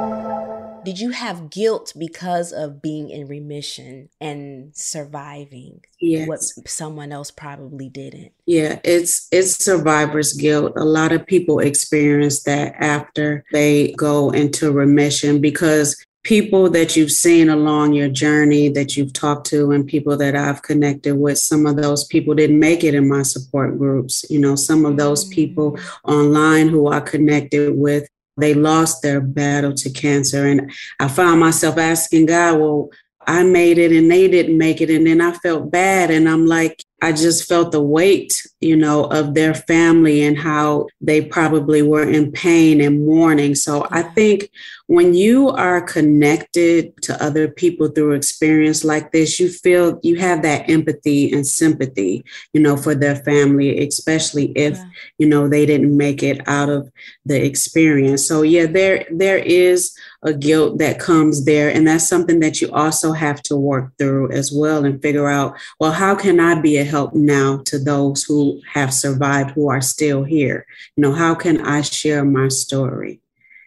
Did 0.83 0.99
you 0.99 1.11
have 1.11 1.49
guilt 1.49 1.93
because 1.97 2.51
of 2.51 2.81
being 2.81 3.09
in 3.09 3.27
remission 3.27 4.09
and 4.19 4.75
surviving 4.75 5.83
yes. 5.99 6.27
what 6.27 6.39
someone 6.67 7.11
else 7.11 7.31
probably 7.31 7.89
didn't? 7.89 8.31
Yeah, 8.45 8.79
it's 8.83 9.27
it's 9.31 9.63
survivor's 9.63 10.33
guilt. 10.33 10.73
A 10.75 10.85
lot 10.85 11.11
of 11.11 11.25
people 11.25 11.59
experience 11.59 12.43
that 12.43 12.75
after 12.79 13.43
they 13.51 13.93
go 13.93 14.31
into 14.31 14.71
remission 14.71 15.41
because 15.41 15.95
people 16.23 16.69
that 16.69 16.95
you've 16.95 17.11
seen 17.11 17.49
along 17.49 17.93
your 17.93 18.09
journey 18.09 18.69
that 18.69 18.95
you've 18.95 19.13
talked 19.13 19.47
to 19.47 19.71
and 19.71 19.87
people 19.87 20.15
that 20.17 20.35
I've 20.35 20.61
connected 20.61 21.15
with, 21.15 21.37
some 21.37 21.65
of 21.65 21.77
those 21.77 22.05
people 22.05 22.35
didn't 22.35 22.59
make 22.59 22.83
it 22.83 22.93
in 22.93 23.09
my 23.09 23.23
support 23.23 23.77
groups. 23.77 24.23
You 24.29 24.39
know, 24.39 24.55
some 24.55 24.85
of 24.85 24.97
those 24.97 25.25
people 25.25 25.73
mm. 25.73 25.89
online 26.03 26.69
who 26.69 26.89
I 26.89 26.99
connected 26.99 27.75
with 27.75 28.07
they 28.37 28.53
lost 28.53 29.01
their 29.01 29.21
battle 29.21 29.73
to 29.73 29.89
cancer. 29.89 30.45
And 30.47 30.71
I 30.99 31.07
found 31.07 31.39
myself 31.39 31.77
asking 31.77 32.27
God, 32.27 32.59
well, 32.59 32.89
I 33.27 33.43
made 33.43 33.77
it 33.77 33.91
and 33.91 34.09
they 34.09 34.27
didn't 34.27 34.57
make 34.57 34.81
it. 34.81 34.89
And 34.89 35.05
then 35.05 35.21
I 35.21 35.33
felt 35.33 35.71
bad. 35.71 36.11
And 36.11 36.27
I'm 36.27 36.45
like, 36.45 36.83
I 37.01 37.11
just 37.11 37.47
felt 37.47 37.71
the 37.71 37.81
weight, 37.81 38.45
you 38.59 38.75
know, 38.75 39.05
of 39.05 39.33
their 39.33 39.55
family 39.55 40.21
and 40.21 40.37
how 40.37 40.87
they 41.01 41.19
probably 41.19 41.81
were 41.81 42.07
in 42.07 42.31
pain 42.31 42.79
and 42.79 43.05
mourning. 43.05 43.55
So 43.55 43.87
I 43.89 44.03
think 44.03 44.51
when 44.85 45.15
you 45.15 45.49
are 45.49 45.81
connected 45.81 47.01
to 47.03 47.23
other 47.23 47.47
people 47.47 47.87
through 47.87 48.11
experience 48.11 48.83
like 48.83 49.11
this, 49.11 49.39
you 49.39 49.49
feel 49.49 49.99
you 50.03 50.17
have 50.17 50.43
that 50.43 50.69
empathy 50.69 51.31
and 51.31 51.47
sympathy, 51.47 52.23
you 52.53 52.61
know, 52.61 52.77
for 52.77 52.93
their 52.93 53.15
family, 53.15 53.87
especially 53.87 54.51
if, 54.51 54.77
yeah. 54.77 54.85
you 55.17 55.27
know, 55.27 55.47
they 55.47 55.65
didn't 55.65 55.95
make 55.97 56.21
it 56.21 56.47
out 56.47 56.69
of 56.69 56.91
the 57.25 57.43
experience. 57.43 58.27
So 58.27 58.43
yeah, 58.43 58.67
there 58.67 59.05
there 59.09 59.39
is 59.39 59.95
a 60.23 60.33
guilt 60.33 60.77
that 60.77 60.99
comes 60.99 61.45
there. 61.45 61.69
And 61.69 61.87
that's 61.87 62.07
something 62.07 62.39
that 62.41 62.61
you 62.61 62.71
also 62.71 63.11
have 63.11 63.41
to 63.43 63.55
work 63.55 63.91
through 63.97 64.31
as 64.31 64.51
well 64.51 64.85
and 64.85 65.01
figure 65.01 65.27
out, 65.27 65.57
well, 65.79 65.91
how 65.91 66.15
can 66.15 66.39
I 66.39 66.59
be 66.61 66.77
a 66.77 66.83
help 66.83 67.13
now 67.13 67.61
to 67.65 67.79
those 67.79 68.23
who 68.23 68.61
have 68.71 68.93
survived, 68.93 69.51
who 69.51 69.69
are 69.69 69.81
still 69.81 70.23
here? 70.23 70.65
You 70.95 71.01
know, 71.01 71.13
how 71.13 71.33
can 71.35 71.61
I 71.65 71.81
share 71.81 72.23
my 72.23 72.49
story? 72.49 73.21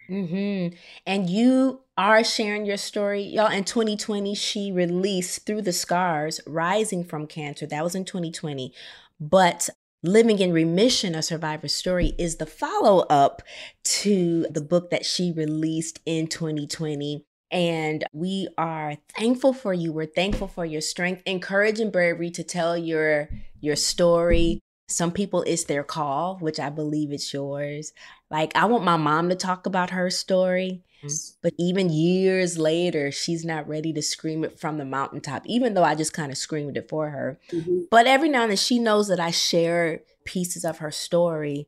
Mm-hmm. 0.09 0.75
And 1.05 1.29
you 1.29 1.81
are 1.97 2.23
sharing 2.23 2.65
your 2.65 2.77
story. 2.77 3.23
Y'all, 3.23 3.51
in 3.51 3.63
2020, 3.63 4.35
she 4.35 4.71
released 4.71 5.45
Through 5.45 5.63
the 5.63 5.73
Scars, 5.73 6.39
Rising 6.45 7.03
from 7.03 7.27
Cancer. 7.27 7.65
That 7.65 7.83
was 7.83 7.95
in 7.95 8.05
2020. 8.05 8.73
But 9.19 9.69
Living 10.05 10.37
in 10.37 10.53
Remission, 10.53 11.15
a 11.15 11.23
survivor 11.23 11.67
story, 11.67 12.13
is 12.19 12.35
the 12.35 12.45
follow 12.45 12.99
up 13.09 13.41
to 13.83 14.45
the 14.51 14.61
book 14.61 14.91
that 14.91 15.03
she 15.03 15.31
released 15.31 15.99
in 16.05 16.27
2020. 16.27 17.25
And 17.49 18.03
we 18.13 18.47
are 18.55 18.97
thankful 19.17 19.51
for 19.51 19.73
you. 19.73 19.91
We're 19.91 20.05
thankful 20.05 20.47
for 20.47 20.63
your 20.63 20.81
strength, 20.81 21.23
encourage, 21.25 21.79
and 21.79 21.91
bravery 21.91 22.29
to 22.31 22.43
tell 22.43 22.77
your 22.77 23.29
your 23.61 23.75
story. 23.75 24.59
Some 24.87 25.11
people 25.11 25.41
it's 25.43 25.63
their 25.63 25.83
call, 25.83 26.37
which 26.37 26.59
I 26.59 26.69
believe 26.69 27.11
it's 27.11 27.33
yours. 27.33 27.93
Like 28.29 28.55
I 28.55 28.65
want 28.65 28.83
my 28.83 28.97
mom 28.97 29.29
to 29.29 29.35
talk 29.35 29.65
about 29.65 29.91
her 29.91 30.09
story. 30.09 30.83
Mm-hmm. 31.03 31.37
But 31.41 31.53
even 31.57 31.89
years 31.89 32.57
later, 32.57 33.11
she's 33.11 33.45
not 33.45 33.67
ready 33.67 33.93
to 33.93 34.01
scream 34.01 34.43
it 34.43 34.59
from 34.59 34.77
the 34.77 34.85
mountaintop, 34.85 35.43
even 35.45 35.73
though 35.73 35.83
I 35.83 35.95
just 35.95 36.13
kind 36.13 36.31
of 36.31 36.37
screamed 36.37 36.77
it 36.77 36.89
for 36.89 37.09
her. 37.09 37.39
Mm-hmm. 37.51 37.81
But 37.91 38.07
every 38.07 38.29
now 38.29 38.43
and 38.43 38.51
then, 38.51 38.57
she 38.57 38.79
knows 38.79 39.07
that 39.07 39.19
I 39.19 39.31
share 39.31 40.01
pieces 40.25 40.65
of 40.65 40.79
her 40.79 40.91
story. 40.91 41.67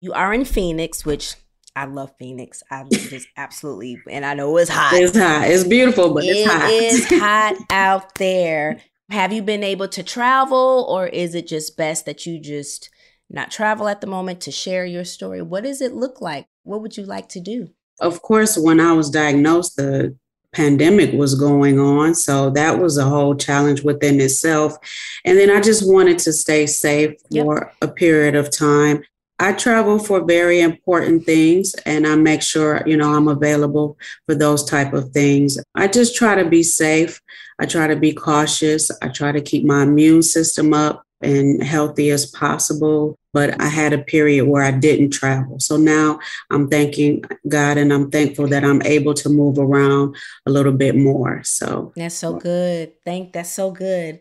You 0.00 0.12
are 0.12 0.34
in 0.34 0.44
Phoenix, 0.44 1.04
which 1.04 1.36
I 1.76 1.86
love 1.86 2.12
Phoenix. 2.18 2.62
I 2.70 2.84
just 2.90 3.28
absolutely, 3.36 4.00
and 4.10 4.24
I 4.24 4.34
know 4.34 4.56
it's 4.56 4.70
hot. 4.70 4.94
It's 4.94 5.16
hot. 5.16 5.48
It's 5.48 5.64
beautiful, 5.64 6.14
but 6.14 6.24
it's 6.24 6.50
hot. 6.50 6.70
It 6.70 6.82
is 6.82 7.08
hot 7.08 7.56
out 7.70 8.14
there. 8.16 8.80
Have 9.10 9.32
you 9.32 9.42
been 9.42 9.62
able 9.62 9.88
to 9.88 10.02
travel, 10.02 10.86
or 10.88 11.06
is 11.06 11.34
it 11.34 11.46
just 11.46 11.76
best 11.76 12.06
that 12.06 12.24
you 12.26 12.38
just 12.40 12.88
not 13.30 13.50
travel 13.50 13.88
at 13.88 14.00
the 14.00 14.06
moment 14.06 14.40
to 14.42 14.50
share 14.50 14.86
your 14.86 15.04
story? 15.04 15.42
What 15.42 15.64
does 15.64 15.80
it 15.80 15.92
look 15.92 16.20
like? 16.20 16.46
What 16.62 16.80
would 16.80 16.96
you 16.96 17.04
like 17.04 17.28
to 17.30 17.40
do? 17.40 17.68
Of 18.00 18.22
course, 18.22 18.56
when 18.56 18.80
I 18.80 18.92
was 18.92 19.10
diagnosed, 19.10 19.76
the 19.76 20.16
pandemic 20.52 21.12
was 21.12 21.34
going 21.34 21.78
on. 21.78 22.14
So 22.14 22.50
that 22.50 22.78
was 22.78 22.96
a 22.96 23.04
whole 23.04 23.34
challenge 23.34 23.82
within 23.82 24.20
itself. 24.20 24.76
And 25.24 25.38
then 25.38 25.50
I 25.50 25.60
just 25.60 25.86
wanted 25.86 26.18
to 26.20 26.32
stay 26.32 26.66
safe 26.66 27.14
for 27.30 27.54
yep. 27.56 27.74
a 27.82 27.88
period 27.88 28.34
of 28.34 28.56
time. 28.56 29.02
I 29.40 29.52
travel 29.52 29.98
for 29.98 30.24
very 30.24 30.60
important 30.60 31.24
things 31.24 31.74
and 31.84 32.06
I 32.06 32.14
make 32.14 32.40
sure, 32.40 32.82
you 32.86 32.96
know, 32.96 33.12
I'm 33.14 33.26
available 33.26 33.98
for 34.26 34.34
those 34.34 34.64
type 34.64 34.92
of 34.92 35.10
things. 35.10 35.58
I 35.74 35.88
just 35.88 36.14
try 36.14 36.36
to 36.36 36.48
be 36.48 36.62
safe. 36.62 37.20
I 37.60 37.66
try 37.66 37.86
to 37.86 37.96
be 37.96 38.12
cautious. 38.12 38.90
I 39.02 39.08
try 39.08 39.32
to 39.32 39.40
keep 39.40 39.64
my 39.64 39.82
immune 39.82 40.22
system 40.22 40.74
up 40.74 41.04
and 41.20 41.62
healthy 41.62 42.10
as 42.10 42.26
possible. 42.26 43.18
But 43.32 43.60
I 43.60 43.66
had 43.66 43.92
a 43.92 43.98
period 43.98 44.46
where 44.46 44.62
I 44.62 44.70
didn't 44.70 45.10
travel. 45.10 45.58
So 45.58 45.76
now 45.76 46.20
I'm 46.50 46.68
thanking 46.68 47.24
God 47.48 47.78
and 47.78 47.92
I'm 47.92 48.10
thankful 48.10 48.46
that 48.48 48.64
I'm 48.64 48.82
able 48.82 49.14
to 49.14 49.28
move 49.28 49.58
around 49.58 50.16
a 50.46 50.50
little 50.50 50.72
bit 50.72 50.96
more. 50.96 51.42
So 51.42 51.92
that's 51.96 52.14
so 52.14 52.36
good. 52.36 52.92
Thank 53.04 53.32
that's 53.32 53.50
so 53.50 53.70
good. 53.72 54.20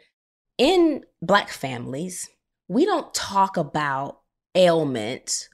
In 0.57 1.03
black 1.21 1.49
families, 1.49 2.29
we 2.67 2.85
don't 2.85 3.13
talk 3.13 3.57
about 3.57 4.19
ailment. 4.55 5.49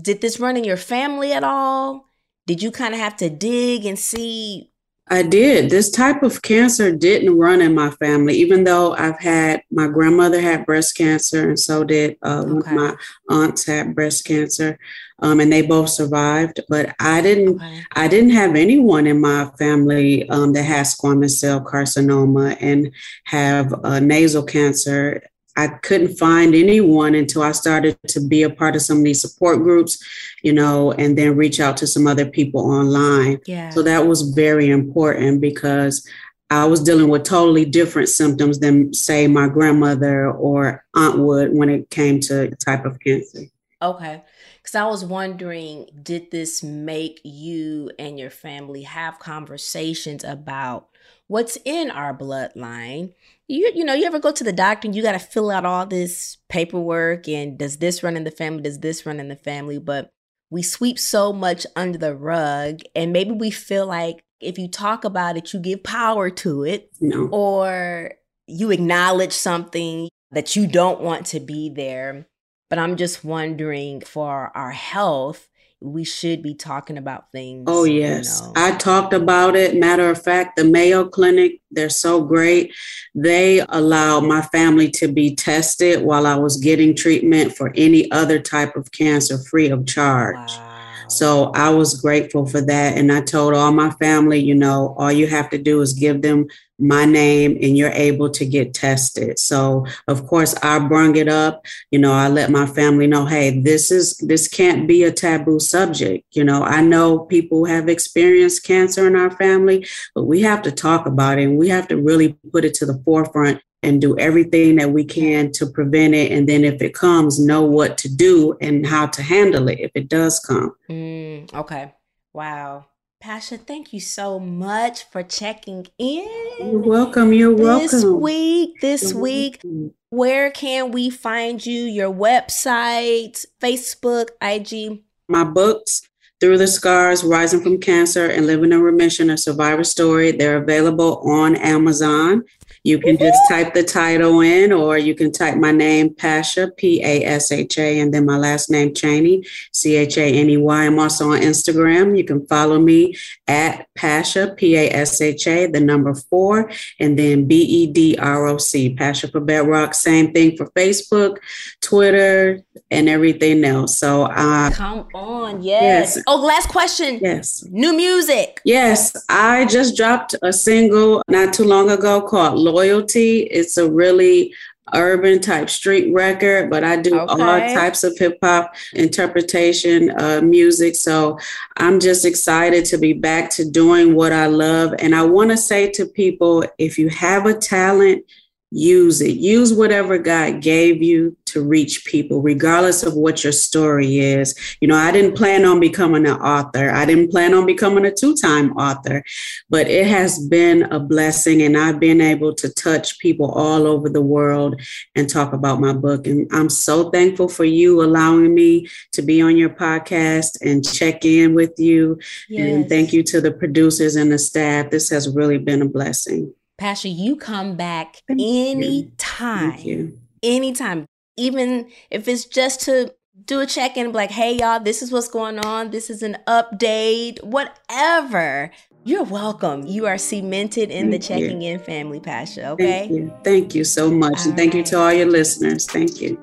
Did 0.00 0.20
this 0.20 0.38
run 0.38 0.56
in 0.56 0.64
your 0.64 0.76
family 0.76 1.32
at 1.32 1.44
all? 1.44 2.06
Did 2.46 2.62
you 2.62 2.70
kind 2.70 2.94
of 2.94 3.00
have 3.00 3.16
to 3.18 3.30
dig 3.30 3.86
and 3.86 3.98
see? 3.98 4.70
I 5.10 5.22
did. 5.22 5.70
This 5.70 5.90
type 5.90 6.22
of 6.22 6.42
cancer 6.42 6.94
didn't 6.94 7.38
run 7.38 7.60
in 7.60 7.74
my 7.74 7.90
family, 7.90 8.34
even 8.34 8.64
though 8.64 8.94
I've 8.94 9.18
had 9.18 9.62
my 9.70 9.86
grandmother 9.86 10.40
had 10.40 10.66
breast 10.66 10.96
cancer, 10.96 11.48
and 11.48 11.58
so 11.58 11.84
did 11.84 12.16
uh, 12.22 12.44
okay. 12.46 12.74
my 12.74 12.96
aunts 13.30 13.66
had 13.66 13.94
breast 13.94 14.24
cancer, 14.24 14.78
um, 15.20 15.40
and 15.40 15.52
they 15.52 15.62
both 15.62 15.88
survived. 15.88 16.60
But 16.68 16.94
I 17.00 17.20
didn't. 17.20 17.56
Okay. 17.56 17.82
I 17.92 18.08
didn't 18.08 18.30
have 18.30 18.54
anyone 18.54 19.06
in 19.06 19.20
my 19.20 19.50
family 19.58 20.28
um, 20.28 20.52
that 20.52 20.64
has 20.64 20.94
squamous 20.94 21.32
cell 21.32 21.60
carcinoma 21.60 22.56
and 22.60 22.92
have 23.24 23.74
uh, 23.84 24.00
nasal 24.00 24.42
cancer 24.42 25.22
I 25.58 25.66
couldn't 25.66 26.16
find 26.16 26.54
anyone 26.54 27.16
until 27.16 27.42
I 27.42 27.50
started 27.50 27.98
to 28.08 28.20
be 28.20 28.44
a 28.44 28.50
part 28.50 28.76
of 28.76 28.82
some 28.82 28.98
of 28.98 29.04
these 29.04 29.20
support 29.20 29.58
groups, 29.58 30.00
you 30.42 30.52
know, 30.52 30.92
and 30.92 31.18
then 31.18 31.36
reach 31.36 31.58
out 31.58 31.76
to 31.78 31.86
some 31.88 32.06
other 32.06 32.26
people 32.30 32.60
online. 32.60 33.40
Yeah. 33.44 33.70
So 33.70 33.82
that 33.82 34.06
was 34.06 34.22
very 34.30 34.70
important 34.70 35.40
because 35.40 36.08
I 36.48 36.64
was 36.66 36.80
dealing 36.80 37.08
with 37.08 37.24
totally 37.24 37.64
different 37.64 38.08
symptoms 38.08 38.60
than, 38.60 38.94
say, 38.94 39.26
my 39.26 39.48
grandmother 39.48 40.30
or 40.30 40.84
aunt 40.94 41.18
would 41.18 41.52
when 41.52 41.70
it 41.70 41.90
came 41.90 42.20
to 42.20 42.54
type 42.64 42.84
of 42.84 43.00
cancer. 43.00 43.40
Okay. 43.82 44.22
Because 44.62 44.76
I 44.76 44.86
was 44.86 45.04
wondering, 45.04 45.88
did 46.00 46.30
this 46.30 46.62
make 46.62 47.20
you 47.24 47.90
and 47.98 48.16
your 48.16 48.30
family 48.30 48.84
have 48.84 49.18
conversations 49.18 50.22
about 50.22 50.88
what's 51.26 51.58
in 51.64 51.90
our 51.90 52.16
bloodline 52.16 53.12
you 53.48 53.72
you 53.74 53.84
know 53.84 53.94
you 53.94 54.04
ever 54.04 54.20
go 54.20 54.30
to 54.30 54.44
the 54.44 54.52
doctor 54.52 54.86
and 54.86 54.94
you 54.94 55.02
got 55.02 55.12
to 55.12 55.18
fill 55.18 55.50
out 55.50 55.64
all 55.64 55.86
this 55.86 56.36
paperwork 56.48 57.26
and 57.28 57.58
does 57.58 57.78
this 57.78 58.02
run 58.02 58.16
in 58.16 58.24
the 58.24 58.30
family 58.30 58.62
does 58.62 58.78
this 58.80 59.04
run 59.04 59.18
in 59.18 59.28
the 59.28 59.36
family 59.36 59.78
but 59.78 60.10
we 60.50 60.62
sweep 60.62 60.98
so 60.98 61.32
much 61.32 61.66
under 61.74 61.98
the 61.98 62.14
rug 62.14 62.80
and 62.94 63.12
maybe 63.12 63.32
we 63.32 63.50
feel 63.50 63.86
like 63.86 64.20
if 64.40 64.58
you 64.58 64.68
talk 64.68 65.04
about 65.04 65.36
it 65.36 65.52
you 65.52 65.58
give 65.58 65.82
power 65.82 66.30
to 66.30 66.62
it 66.62 66.90
no. 67.00 67.28
or 67.32 68.12
you 68.46 68.70
acknowledge 68.70 69.32
something 69.32 70.08
that 70.30 70.54
you 70.54 70.66
don't 70.66 71.00
want 71.00 71.26
to 71.26 71.40
be 71.40 71.70
there 71.70 72.26
but 72.68 72.78
i'm 72.78 72.96
just 72.96 73.24
wondering 73.24 74.00
for 74.00 74.52
our 74.54 74.70
health 74.70 75.48
we 75.80 76.04
should 76.04 76.42
be 76.42 76.54
talking 76.54 76.98
about 76.98 77.30
things. 77.30 77.64
Oh, 77.68 77.84
yes. 77.84 78.40
You 78.40 78.46
know. 78.46 78.52
I 78.56 78.76
talked 78.76 79.12
about 79.12 79.54
it. 79.54 79.76
Matter 79.76 80.10
of 80.10 80.22
fact, 80.22 80.56
the 80.56 80.64
Mayo 80.64 81.08
Clinic, 81.08 81.60
they're 81.70 81.88
so 81.88 82.24
great. 82.24 82.74
They 83.14 83.60
allowed 83.68 84.20
my 84.22 84.42
family 84.42 84.90
to 84.92 85.08
be 85.08 85.34
tested 85.34 86.02
while 86.02 86.26
I 86.26 86.34
was 86.34 86.56
getting 86.56 86.96
treatment 86.96 87.56
for 87.56 87.72
any 87.76 88.10
other 88.10 88.40
type 88.40 88.74
of 88.76 88.90
cancer 88.90 89.38
free 89.38 89.70
of 89.70 89.86
charge. 89.86 90.36
Wow. 90.36 90.67
So 91.10 91.50
I 91.54 91.70
was 91.70 92.00
grateful 92.00 92.46
for 92.46 92.60
that. 92.60 92.96
And 92.96 93.12
I 93.12 93.20
told 93.20 93.54
all 93.54 93.72
my 93.72 93.90
family, 93.90 94.38
you 94.38 94.54
know, 94.54 94.94
all 94.98 95.12
you 95.12 95.26
have 95.26 95.50
to 95.50 95.58
do 95.58 95.80
is 95.80 95.92
give 95.92 96.22
them 96.22 96.46
my 96.78 97.04
name 97.04 97.58
and 97.60 97.76
you're 97.76 97.90
able 97.90 98.30
to 98.30 98.46
get 98.46 98.72
tested. 98.72 99.38
So 99.38 99.86
of 100.06 100.26
course 100.26 100.54
I 100.62 100.78
brung 100.78 101.16
it 101.16 101.28
up, 101.28 101.66
you 101.90 101.98
know, 101.98 102.12
I 102.12 102.28
let 102.28 102.50
my 102.50 102.66
family 102.66 103.06
know, 103.06 103.26
hey, 103.26 103.60
this 103.60 103.90
is 103.90 104.16
this 104.18 104.46
can't 104.46 104.86
be 104.86 105.02
a 105.02 105.10
taboo 105.10 105.58
subject. 105.58 106.24
You 106.32 106.44
know, 106.44 106.62
I 106.62 106.80
know 106.80 107.20
people 107.20 107.64
have 107.64 107.88
experienced 107.88 108.64
cancer 108.64 109.06
in 109.06 109.16
our 109.16 109.30
family, 109.30 109.86
but 110.14 110.24
we 110.24 110.42
have 110.42 110.62
to 110.62 110.72
talk 110.72 111.06
about 111.06 111.38
it 111.38 111.44
and 111.44 111.58
we 111.58 111.68
have 111.68 111.88
to 111.88 111.96
really 111.96 112.34
put 112.52 112.64
it 112.64 112.74
to 112.74 112.86
the 112.86 113.00
forefront 113.04 113.60
and 113.82 114.00
do 114.00 114.18
everything 114.18 114.76
that 114.76 114.90
we 114.90 115.04
can 115.04 115.52
to 115.52 115.66
prevent 115.66 116.14
it. 116.14 116.32
And 116.32 116.48
then 116.48 116.64
if 116.64 116.82
it 116.82 116.94
comes, 116.94 117.38
know 117.38 117.62
what 117.62 117.96
to 117.98 118.08
do 118.08 118.56
and 118.60 118.86
how 118.86 119.06
to 119.06 119.22
handle 119.22 119.68
it 119.68 119.78
if 119.80 119.92
it 119.94 120.08
does 120.08 120.40
come. 120.40 120.74
Mm, 120.90 121.52
okay. 121.54 121.94
Wow. 122.32 122.86
Pasha, 123.20 123.58
thank 123.58 123.92
you 123.92 124.00
so 124.00 124.38
much 124.38 125.04
for 125.10 125.22
checking 125.22 125.86
in. 125.98 126.28
You're 126.60 126.78
welcome. 126.78 127.32
You're 127.32 127.54
welcome. 127.54 127.88
This 127.88 128.04
week, 128.04 128.80
this 128.80 129.10
You're 129.12 129.20
week, 129.20 129.60
welcome. 129.64 129.94
where 130.10 130.50
can 130.52 130.92
we 130.92 131.10
find 131.10 131.64
you? 131.64 131.82
Your 131.82 132.12
website, 132.12 133.44
Facebook, 133.60 134.28
IG? 134.40 135.02
My 135.28 135.42
books, 135.42 136.02
Through 136.40 136.58
the 136.58 136.68
Scars, 136.68 137.24
Rising 137.24 137.60
from 137.60 137.80
Cancer 137.80 138.26
and 138.26 138.46
Living 138.46 138.72
in 138.72 138.82
Remission, 138.82 139.30
a 139.30 139.36
Survivor 139.36 139.82
Story. 139.82 140.30
They're 140.30 140.62
available 140.62 141.18
on 141.28 141.56
Amazon 141.56 142.44
you 142.84 142.98
can 142.98 143.18
just 143.18 143.38
type 143.48 143.74
the 143.74 143.82
title 143.82 144.40
in, 144.40 144.72
or 144.72 144.98
you 144.98 145.14
can 145.14 145.32
type 145.32 145.56
my 145.56 145.72
name, 145.72 146.14
Pasha, 146.14 146.70
P 146.76 147.02
A 147.02 147.24
S 147.24 147.52
H 147.52 147.78
A, 147.78 148.00
and 148.00 148.12
then 148.12 148.26
my 148.26 148.36
last 148.36 148.70
name, 148.70 148.94
Chaney, 148.94 149.44
C 149.72 149.96
H 149.96 150.18
A 150.18 150.26
N 150.26 150.50
E 150.50 150.56
Y. 150.56 150.86
I'm 150.86 150.98
also 150.98 151.32
on 151.32 151.40
Instagram. 151.40 152.16
You 152.16 152.24
can 152.24 152.46
follow 152.46 152.78
me 152.78 153.16
at 153.46 153.86
Pasha, 153.94 154.54
P 154.56 154.76
A 154.76 154.90
S 154.90 155.20
H 155.20 155.46
A, 155.46 155.66
the 155.66 155.80
number 155.80 156.14
four, 156.14 156.70
and 157.00 157.18
then 157.18 157.46
B 157.46 157.62
E 157.62 157.86
D 157.86 158.16
R 158.18 158.46
O 158.46 158.58
C, 158.58 158.94
Pasha 158.94 159.28
for 159.28 159.40
Bedrock. 159.40 159.94
Same 159.94 160.32
thing 160.32 160.56
for 160.56 160.70
Facebook, 160.70 161.38
Twitter, 161.80 162.62
and 162.90 163.08
everything 163.08 163.64
else. 163.64 163.98
So, 163.98 164.24
uh, 164.24 164.70
come 164.70 165.08
on. 165.14 165.62
Yes. 165.62 166.16
yes. 166.16 166.24
Oh, 166.26 166.36
last 166.36 166.68
question. 166.68 167.18
Yes. 167.20 167.64
New 167.70 167.92
music. 167.94 168.60
Yes. 168.64 169.14
I 169.28 169.66
just 169.66 169.96
dropped 169.96 170.34
a 170.42 170.52
single 170.52 171.22
not 171.28 171.52
too 171.52 171.64
long 171.64 171.90
ago 171.90 172.20
called 172.20 172.58
Loyalty. 172.68 173.40
It's 173.42 173.76
a 173.76 173.90
really 173.90 174.52
urban 174.94 175.40
type 175.40 175.68
street 175.68 176.12
record, 176.12 176.70
but 176.70 176.84
I 176.84 176.96
do 176.96 177.18
okay. 177.18 177.42
all 177.42 177.74
types 177.74 178.04
of 178.04 178.16
hip 178.18 178.38
hop 178.42 178.74
interpretation 178.94 180.10
uh, 180.18 180.40
music. 180.42 180.96
So 180.96 181.38
I'm 181.76 182.00
just 182.00 182.24
excited 182.24 182.84
to 182.86 182.98
be 182.98 183.12
back 183.12 183.50
to 183.50 183.68
doing 183.68 184.14
what 184.14 184.32
I 184.32 184.46
love. 184.46 184.94
And 184.98 185.14
I 185.14 185.24
want 185.24 185.50
to 185.50 185.56
say 185.56 185.90
to 185.92 186.06
people 186.06 186.64
if 186.78 186.98
you 186.98 187.08
have 187.10 187.46
a 187.46 187.54
talent, 187.54 188.24
use 188.70 189.20
it. 189.20 189.36
Use 189.36 189.72
whatever 189.72 190.18
God 190.18 190.60
gave 190.60 191.02
you 191.02 191.36
to 191.46 191.62
reach 191.62 192.04
people, 192.04 192.42
regardless 192.42 193.02
of 193.02 193.14
what 193.14 193.42
your 193.42 193.52
story 193.52 194.18
is. 194.18 194.54
You 194.80 194.88
know, 194.88 194.96
I 194.96 195.10
didn't 195.10 195.36
plan 195.36 195.64
on 195.64 195.80
becoming 195.80 196.26
an 196.26 196.36
author, 196.36 196.90
I 196.90 197.06
didn't 197.06 197.30
plan 197.30 197.54
on 197.54 197.64
becoming 197.64 198.04
a 198.04 198.12
two 198.12 198.34
time 198.34 198.72
author, 198.72 199.24
but 199.70 199.88
it 199.88 200.06
has 200.06 200.38
been 200.38 200.82
a 200.84 201.00
blessing. 201.00 201.62
And 201.62 201.76
I've 201.76 201.98
been 201.98 202.20
able 202.20 202.54
to 202.56 202.68
touch 202.74 203.18
people 203.18 203.50
all 203.50 203.86
over 203.86 204.08
the 204.08 204.22
world 204.22 204.80
and 205.16 205.28
talk 205.28 205.52
about 205.52 205.80
my 205.80 205.94
book. 205.94 206.26
And 206.26 206.46
I'm 206.52 206.68
so 206.68 207.10
thankful 207.10 207.48
for 207.48 207.64
you 207.64 208.02
allowing 208.02 208.54
me 208.54 208.88
to 209.12 209.22
be 209.22 209.40
on 209.40 209.56
your 209.56 209.70
podcast 209.70 210.58
and 210.60 210.86
check 210.86 211.24
in 211.24 211.54
with 211.54 211.74
you. 211.78 212.18
Yes. 212.48 212.68
And 212.68 212.88
thank 212.88 213.12
you 213.12 213.22
to 213.24 213.40
the 213.40 213.52
producers 213.52 214.16
and 214.16 214.30
the 214.30 214.38
staff. 214.38 214.90
This 214.90 215.08
has 215.08 215.34
really 215.34 215.58
been 215.58 215.82
a 215.82 215.88
blessing. 215.88 216.52
Pasha, 216.78 217.08
you 217.08 217.34
come 217.34 217.74
back 217.74 218.22
anytime. 218.30 220.16
Anytime. 220.44 221.06
Even 221.36 221.90
if 222.08 222.28
it's 222.28 222.44
just 222.44 222.82
to 222.82 223.12
do 223.46 223.58
a 223.58 223.66
check 223.66 223.96
in, 223.96 224.12
like, 224.12 224.30
hey, 224.30 224.56
y'all, 224.56 224.78
this 224.78 225.02
is 225.02 225.10
what's 225.10 225.26
going 225.26 225.58
on. 225.58 225.90
This 225.90 226.08
is 226.08 226.22
an 226.22 226.38
update, 226.46 227.42
whatever. 227.42 228.70
You're 229.02 229.24
welcome. 229.24 229.88
You 229.88 230.06
are 230.06 230.18
cemented 230.18 230.92
in 230.92 231.10
thank 231.10 231.22
the 231.22 231.26
checking 231.26 231.62
you. 231.62 231.72
in 231.72 231.80
family, 231.80 232.20
Pasha. 232.20 232.70
Okay. 232.70 233.08
Thank 233.08 233.10
you. 233.10 233.34
Thank 233.42 233.74
you 233.74 233.82
so 233.82 234.08
much. 234.08 234.38
All 234.38 234.48
and 234.48 234.56
thank 234.56 234.74
right. 234.74 234.78
you 234.78 234.84
to 234.84 234.98
all 235.00 235.12
your 235.12 235.26
listeners. 235.26 235.84
Thank 235.84 236.20
you. 236.20 236.36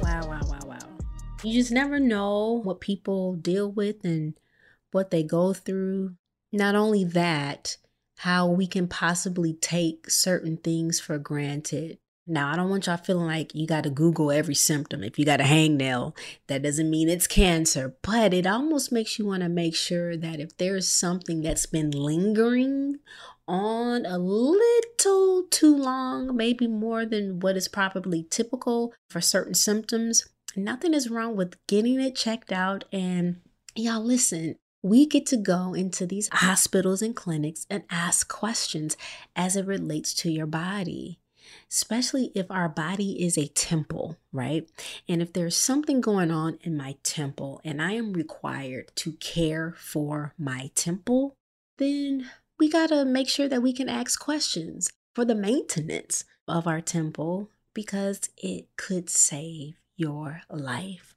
Wow, 0.00 0.28
wow, 0.28 0.40
wow, 0.44 0.60
wow. 0.64 0.78
You 1.42 1.52
just 1.54 1.72
never 1.72 1.98
know 1.98 2.60
what 2.62 2.80
people 2.80 3.34
deal 3.34 3.68
with 3.68 4.04
and 4.04 4.38
what 4.94 5.10
they 5.10 5.22
go 5.22 5.52
through. 5.52 6.14
Not 6.52 6.74
only 6.74 7.04
that, 7.04 7.76
how 8.18 8.46
we 8.48 8.66
can 8.66 8.86
possibly 8.86 9.54
take 9.54 10.08
certain 10.08 10.56
things 10.56 11.00
for 11.00 11.18
granted. 11.18 11.98
Now, 12.26 12.50
I 12.50 12.56
don't 12.56 12.70
want 12.70 12.86
y'all 12.86 12.96
feeling 12.96 13.26
like 13.26 13.54
you 13.54 13.66
got 13.66 13.84
to 13.84 13.90
Google 13.90 14.30
every 14.30 14.54
symptom. 14.54 15.04
If 15.04 15.18
you 15.18 15.26
got 15.26 15.42
a 15.42 15.44
hangnail, 15.44 16.16
that 16.46 16.62
doesn't 16.62 16.88
mean 16.88 17.10
it's 17.10 17.26
cancer, 17.26 17.96
but 18.00 18.32
it 18.32 18.46
almost 18.46 18.90
makes 18.90 19.18
you 19.18 19.26
want 19.26 19.42
to 19.42 19.48
make 19.50 19.74
sure 19.74 20.16
that 20.16 20.40
if 20.40 20.56
there's 20.56 20.88
something 20.88 21.42
that's 21.42 21.66
been 21.66 21.90
lingering 21.90 22.96
on 23.46 24.06
a 24.06 24.16
little 24.16 25.42
too 25.50 25.76
long, 25.76 26.34
maybe 26.34 26.66
more 26.66 27.04
than 27.04 27.40
what 27.40 27.58
is 27.58 27.68
probably 27.68 28.26
typical 28.30 28.94
for 29.10 29.20
certain 29.20 29.52
symptoms, 29.52 30.26
nothing 30.56 30.94
is 30.94 31.10
wrong 31.10 31.36
with 31.36 31.56
getting 31.66 32.00
it 32.00 32.16
checked 32.16 32.52
out. 32.52 32.84
And 32.90 33.42
y'all, 33.74 34.02
listen, 34.02 34.56
we 34.84 35.06
get 35.06 35.24
to 35.24 35.38
go 35.38 35.72
into 35.72 36.04
these 36.04 36.28
hospitals 36.30 37.00
and 37.00 37.16
clinics 37.16 37.66
and 37.70 37.84
ask 37.88 38.28
questions 38.28 38.98
as 39.34 39.56
it 39.56 39.66
relates 39.66 40.12
to 40.12 40.30
your 40.30 40.46
body, 40.46 41.18
especially 41.70 42.30
if 42.34 42.50
our 42.50 42.68
body 42.68 43.24
is 43.24 43.38
a 43.38 43.48
temple, 43.48 44.18
right? 44.30 44.68
And 45.08 45.22
if 45.22 45.32
there's 45.32 45.56
something 45.56 46.02
going 46.02 46.30
on 46.30 46.58
in 46.60 46.76
my 46.76 46.96
temple 47.02 47.62
and 47.64 47.80
I 47.80 47.92
am 47.92 48.12
required 48.12 48.92
to 48.96 49.12
care 49.12 49.74
for 49.78 50.34
my 50.36 50.70
temple, 50.74 51.34
then 51.78 52.28
we 52.58 52.68
got 52.68 52.90
to 52.90 53.06
make 53.06 53.30
sure 53.30 53.48
that 53.48 53.62
we 53.62 53.72
can 53.72 53.88
ask 53.88 54.20
questions 54.20 54.92
for 55.14 55.24
the 55.24 55.34
maintenance 55.34 56.26
of 56.46 56.66
our 56.66 56.82
temple 56.82 57.48
because 57.72 58.28
it 58.36 58.68
could 58.76 59.08
save 59.08 59.80
your 59.96 60.42
life. 60.50 61.13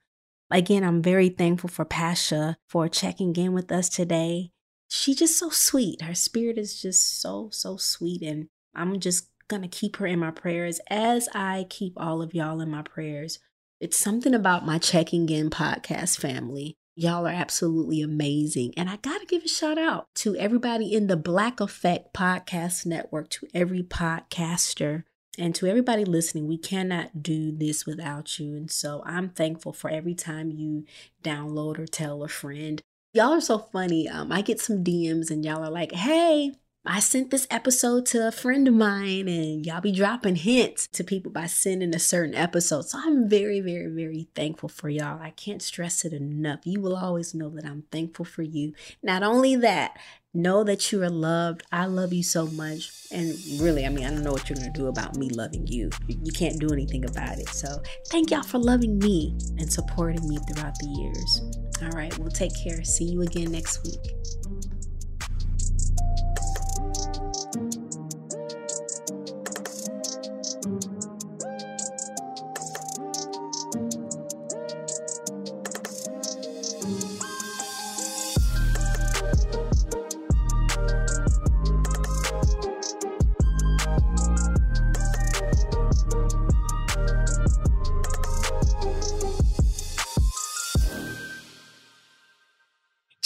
Again, 0.49 0.83
I'm 0.83 1.01
very 1.01 1.29
thankful 1.29 1.69
for 1.69 1.83
Pasha 1.83 2.57
for 2.69 2.87
checking 2.87 3.35
in 3.35 3.53
with 3.53 3.71
us 3.71 3.89
today. 3.89 4.51
She's 4.89 5.17
just 5.17 5.37
so 5.37 5.49
sweet. 5.49 6.01
Her 6.01 6.15
spirit 6.15 6.57
is 6.57 6.81
just 6.81 7.21
so, 7.21 7.49
so 7.51 7.75
sweet. 7.75 8.21
And 8.21 8.47
I'm 8.73 8.99
just 8.99 9.29
going 9.49 9.61
to 9.61 9.67
keep 9.67 9.97
her 9.97 10.07
in 10.07 10.19
my 10.19 10.31
prayers 10.31 10.79
as 10.89 11.27
I 11.33 11.65
keep 11.69 11.93
all 11.97 12.21
of 12.21 12.33
y'all 12.33 12.61
in 12.61 12.71
my 12.71 12.81
prayers. 12.81 13.39
It's 13.81 13.97
something 13.97 14.33
about 14.33 14.65
my 14.65 14.77
checking 14.77 15.29
in 15.29 15.49
podcast 15.49 16.17
family. 16.17 16.77
Y'all 16.95 17.27
are 17.27 17.31
absolutely 17.31 18.01
amazing. 18.01 18.73
And 18.77 18.89
I 18.89 18.95
got 18.95 19.19
to 19.19 19.27
give 19.27 19.43
a 19.43 19.47
shout 19.47 19.77
out 19.77 20.07
to 20.15 20.35
everybody 20.37 20.93
in 20.93 21.07
the 21.07 21.17
Black 21.17 21.59
Effect 21.59 22.13
Podcast 22.13 22.85
Network, 22.85 23.29
to 23.31 23.47
every 23.53 23.83
podcaster 23.83 25.03
and 25.37 25.53
to 25.55 25.67
everybody 25.67 26.05
listening, 26.05 26.47
we 26.47 26.57
cannot 26.57 27.21
do 27.21 27.51
this 27.51 27.85
without 27.85 28.39
you. 28.39 28.55
And 28.55 28.69
so 28.71 29.03
I'm 29.05 29.29
thankful 29.29 29.73
for 29.73 29.89
every 29.89 30.15
time 30.15 30.51
you 30.51 30.85
download 31.23 31.79
or 31.79 31.85
tell 31.85 32.23
a 32.23 32.27
friend. 32.27 32.81
Y'all 33.13 33.33
are 33.33 33.41
so 33.41 33.59
funny. 33.59 34.07
Um, 34.07 34.31
I 34.31 34.41
get 34.41 34.59
some 34.59 34.83
DMs 34.83 35.31
and 35.31 35.45
y'all 35.45 35.63
are 35.63 35.71
like, 35.71 35.91
hey, 35.91 36.53
I 36.89 36.99
sent 36.99 37.31
this 37.31 37.47
episode 37.51 38.05
to 38.07 38.27
a 38.27 38.31
friend 38.31 38.67
of 38.67 38.73
mine, 38.73 39.27
and 39.27 39.65
y'all 39.65 39.81
be 39.81 39.91
dropping 39.91 40.37
hints 40.37 40.87
to 40.87 41.03
people 41.03 41.31
by 41.31 41.45
sending 41.47 41.93
a 41.93 41.99
certain 41.99 42.33
episode. 42.33 42.85
So 42.85 42.97
I'm 43.01 43.27
very, 43.27 43.59
very, 43.59 43.87
very 43.87 44.29
thankful 44.33 44.69
for 44.69 44.87
y'all. 44.87 45.21
I 45.21 45.31
can't 45.31 45.61
stress 45.61 46.05
it 46.05 46.13
enough. 46.13 46.61
You 46.63 46.79
will 46.79 46.95
always 46.95 47.35
know 47.35 47.49
that 47.49 47.65
I'm 47.65 47.83
thankful 47.91 48.25
for 48.25 48.41
you. 48.41 48.73
Not 49.03 49.21
only 49.21 49.55
that, 49.57 49.97
Know 50.33 50.63
that 50.65 50.91
you 50.91 51.01
are 51.01 51.09
loved. 51.09 51.63
I 51.71 51.87
love 51.87 52.13
you 52.13 52.21
so 52.21 52.45
much. 52.45 52.91
And 53.11 53.35
really, 53.59 53.87
I 53.87 53.89
mean, 53.89 54.05
I 54.05 54.11
don't 54.11 54.21
know 54.21 54.33
what 54.33 54.47
you're 54.47 54.57
going 54.57 54.71
to 54.71 54.79
do 54.79 54.85
about 54.85 55.15
me 55.15 55.29
loving 55.29 55.65
you. 55.65 55.89
You 56.07 56.31
can't 56.31 56.59
do 56.59 56.67
anything 56.71 57.05
about 57.05 57.39
it. 57.39 57.47
So 57.49 57.81
thank 58.09 58.29
y'all 58.29 58.43
for 58.43 58.59
loving 58.59 58.99
me 58.99 59.35
and 59.57 59.71
supporting 59.73 60.27
me 60.27 60.37
throughout 60.37 60.75
the 60.79 60.89
years. 60.89 61.41
All 61.81 61.97
right, 61.97 62.15
well, 62.19 62.29
take 62.29 62.51
care. 62.63 62.83
See 62.83 63.05
you 63.05 63.23
again 63.23 63.51
next 63.51 63.83
week. 63.83 64.56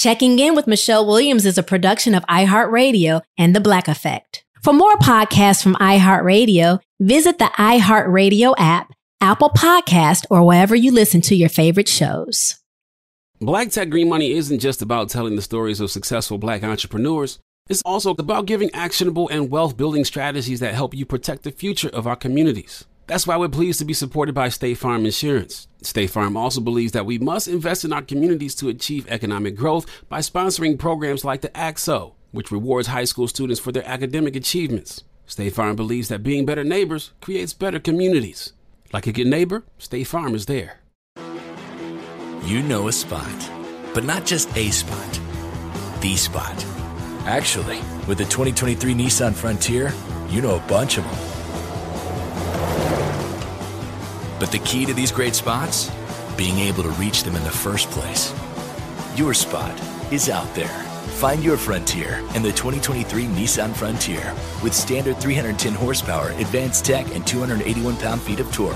Checking 0.01 0.39
in 0.39 0.55
with 0.55 0.65
Michelle 0.65 1.05
Williams 1.05 1.45
is 1.45 1.59
a 1.59 1.61
production 1.61 2.15
of 2.15 2.25
iHeartRadio 2.25 3.21
and 3.37 3.55
The 3.55 3.61
Black 3.61 3.87
Effect. 3.87 4.43
For 4.63 4.73
more 4.73 4.95
podcasts 4.95 5.61
from 5.61 5.75
iHeartRadio, 5.75 6.79
visit 6.99 7.37
the 7.37 7.45
iHeartRadio 7.45 8.55
app, 8.57 8.93
Apple 9.21 9.51
Podcast, 9.51 10.25
or 10.31 10.43
wherever 10.43 10.75
you 10.75 10.91
listen 10.91 11.21
to 11.21 11.35
your 11.35 11.49
favorite 11.49 11.87
shows. 11.87 12.55
Black 13.39 13.69
Tech 13.69 13.91
Green 13.91 14.09
Money 14.09 14.31
isn't 14.31 14.57
just 14.57 14.81
about 14.81 15.09
telling 15.09 15.35
the 15.35 15.41
stories 15.43 15.79
of 15.79 15.91
successful 15.91 16.39
black 16.39 16.63
entrepreneurs. 16.63 17.37
It's 17.69 17.83
also 17.85 18.15
about 18.17 18.47
giving 18.47 18.71
actionable 18.73 19.29
and 19.29 19.51
wealth 19.51 19.77
building 19.77 20.03
strategies 20.03 20.61
that 20.61 20.73
help 20.73 20.95
you 20.95 21.05
protect 21.05 21.43
the 21.43 21.51
future 21.51 21.89
of 21.89 22.07
our 22.07 22.15
communities. 22.15 22.85
That's 23.11 23.27
why 23.27 23.35
we're 23.35 23.49
pleased 23.49 23.79
to 23.79 23.83
be 23.83 23.93
supported 23.93 24.33
by 24.33 24.47
State 24.47 24.75
Farm 24.75 25.03
Insurance. 25.03 25.67
State 25.81 26.11
Farm 26.11 26.37
also 26.37 26.61
believes 26.61 26.93
that 26.93 27.05
we 27.05 27.19
must 27.19 27.49
invest 27.49 27.83
in 27.83 27.91
our 27.91 28.01
communities 28.01 28.55
to 28.55 28.69
achieve 28.69 29.05
economic 29.09 29.53
growth 29.57 29.85
by 30.07 30.19
sponsoring 30.19 30.79
programs 30.79 31.25
like 31.25 31.41
the 31.41 31.55
ACT-SO, 31.57 32.15
which 32.31 32.51
rewards 32.51 32.87
high 32.87 33.03
school 33.03 33.27
students 33.27 33.59
for 33.59 33.73
their 33.73 33.85
academic 33.85 34.37
achievements. 34.37 35.03
State 35.25 35.53
Farm 35.53 35.75
believes 35.75 36.07
that 36.07 36.23
being 36.23 36.45
better 36.45 36.63
neighbors 36.63 37.11
creates 37.19 37.51
better 37.51 37.81
communities. 37.81 38.53
Like 38.93 39.07
a 39.07 39.11
good 39.11 39.27
neighbor, 39.27 39.65
State 39.77 40.05
Farm 40.05 40.33
is 40.33 40.45
there. 40.45 40.79
You 42.45 42.63
know 42.63 42.87
a 42.87 42.93
spot, 42.93 43.51
but 43.93 44.05
not 44.05 44.25
just 44.25 44.55
a 44.55 44.69
spot, 44.71 45.19
the 45.99 46.15
spot. 46.15 46.65
Actually, 47.25 47.81
with 48.07 48.19
the 48.19 48.23
2023 48.23 48.93
Nissan 48.93 49.33
Frontier, 49.33 49.93
you 50.29 50.41
know 50.41 50.55
a 50.55 50.67
bunch 50.69 50.97
of 50.97 51.03
them. 51.03 51.31
But 54.41 54.51
the 54.51 54.57
key 54.57 54.87
to 54.87 54.93
these 54.95 55.11
great 55.11 55.35
spots? 55.35 55.91
Being 56.35 56.57
able 56.57 56.81
to 56.81 56.89
reach 56.89 57.23
them 57.23 57.35
in 57.35 57.43
the 57.43 57.51
first 57.51 57.91
place. 57.91 58.33
Your 59.15 59.35
spot 59.35 59.79
is 60.11 60.29
out 60.29 60.51
there. 60.55 60.79
Find 61.21 61.43
your 61.43 61.57
frontier 61.57 62.23
in 62.33 62.41
the 62.41 62.51
2023 62.51 63.25
Nissan 63.25 63.71
Frontier 63.75 64.33
with 64.63 64.73
standard 64.73 65.17
310 65.17 65.75
horsepower, 65.75 66.29
advanced 66.39 66.85
tech, 66.85 67.13
and 67.13 67.25
281 67.27 67.95
pound 67.97 68.19
feet 68.19 68.39
of 68.39 68.51
torque. 68.51 68.75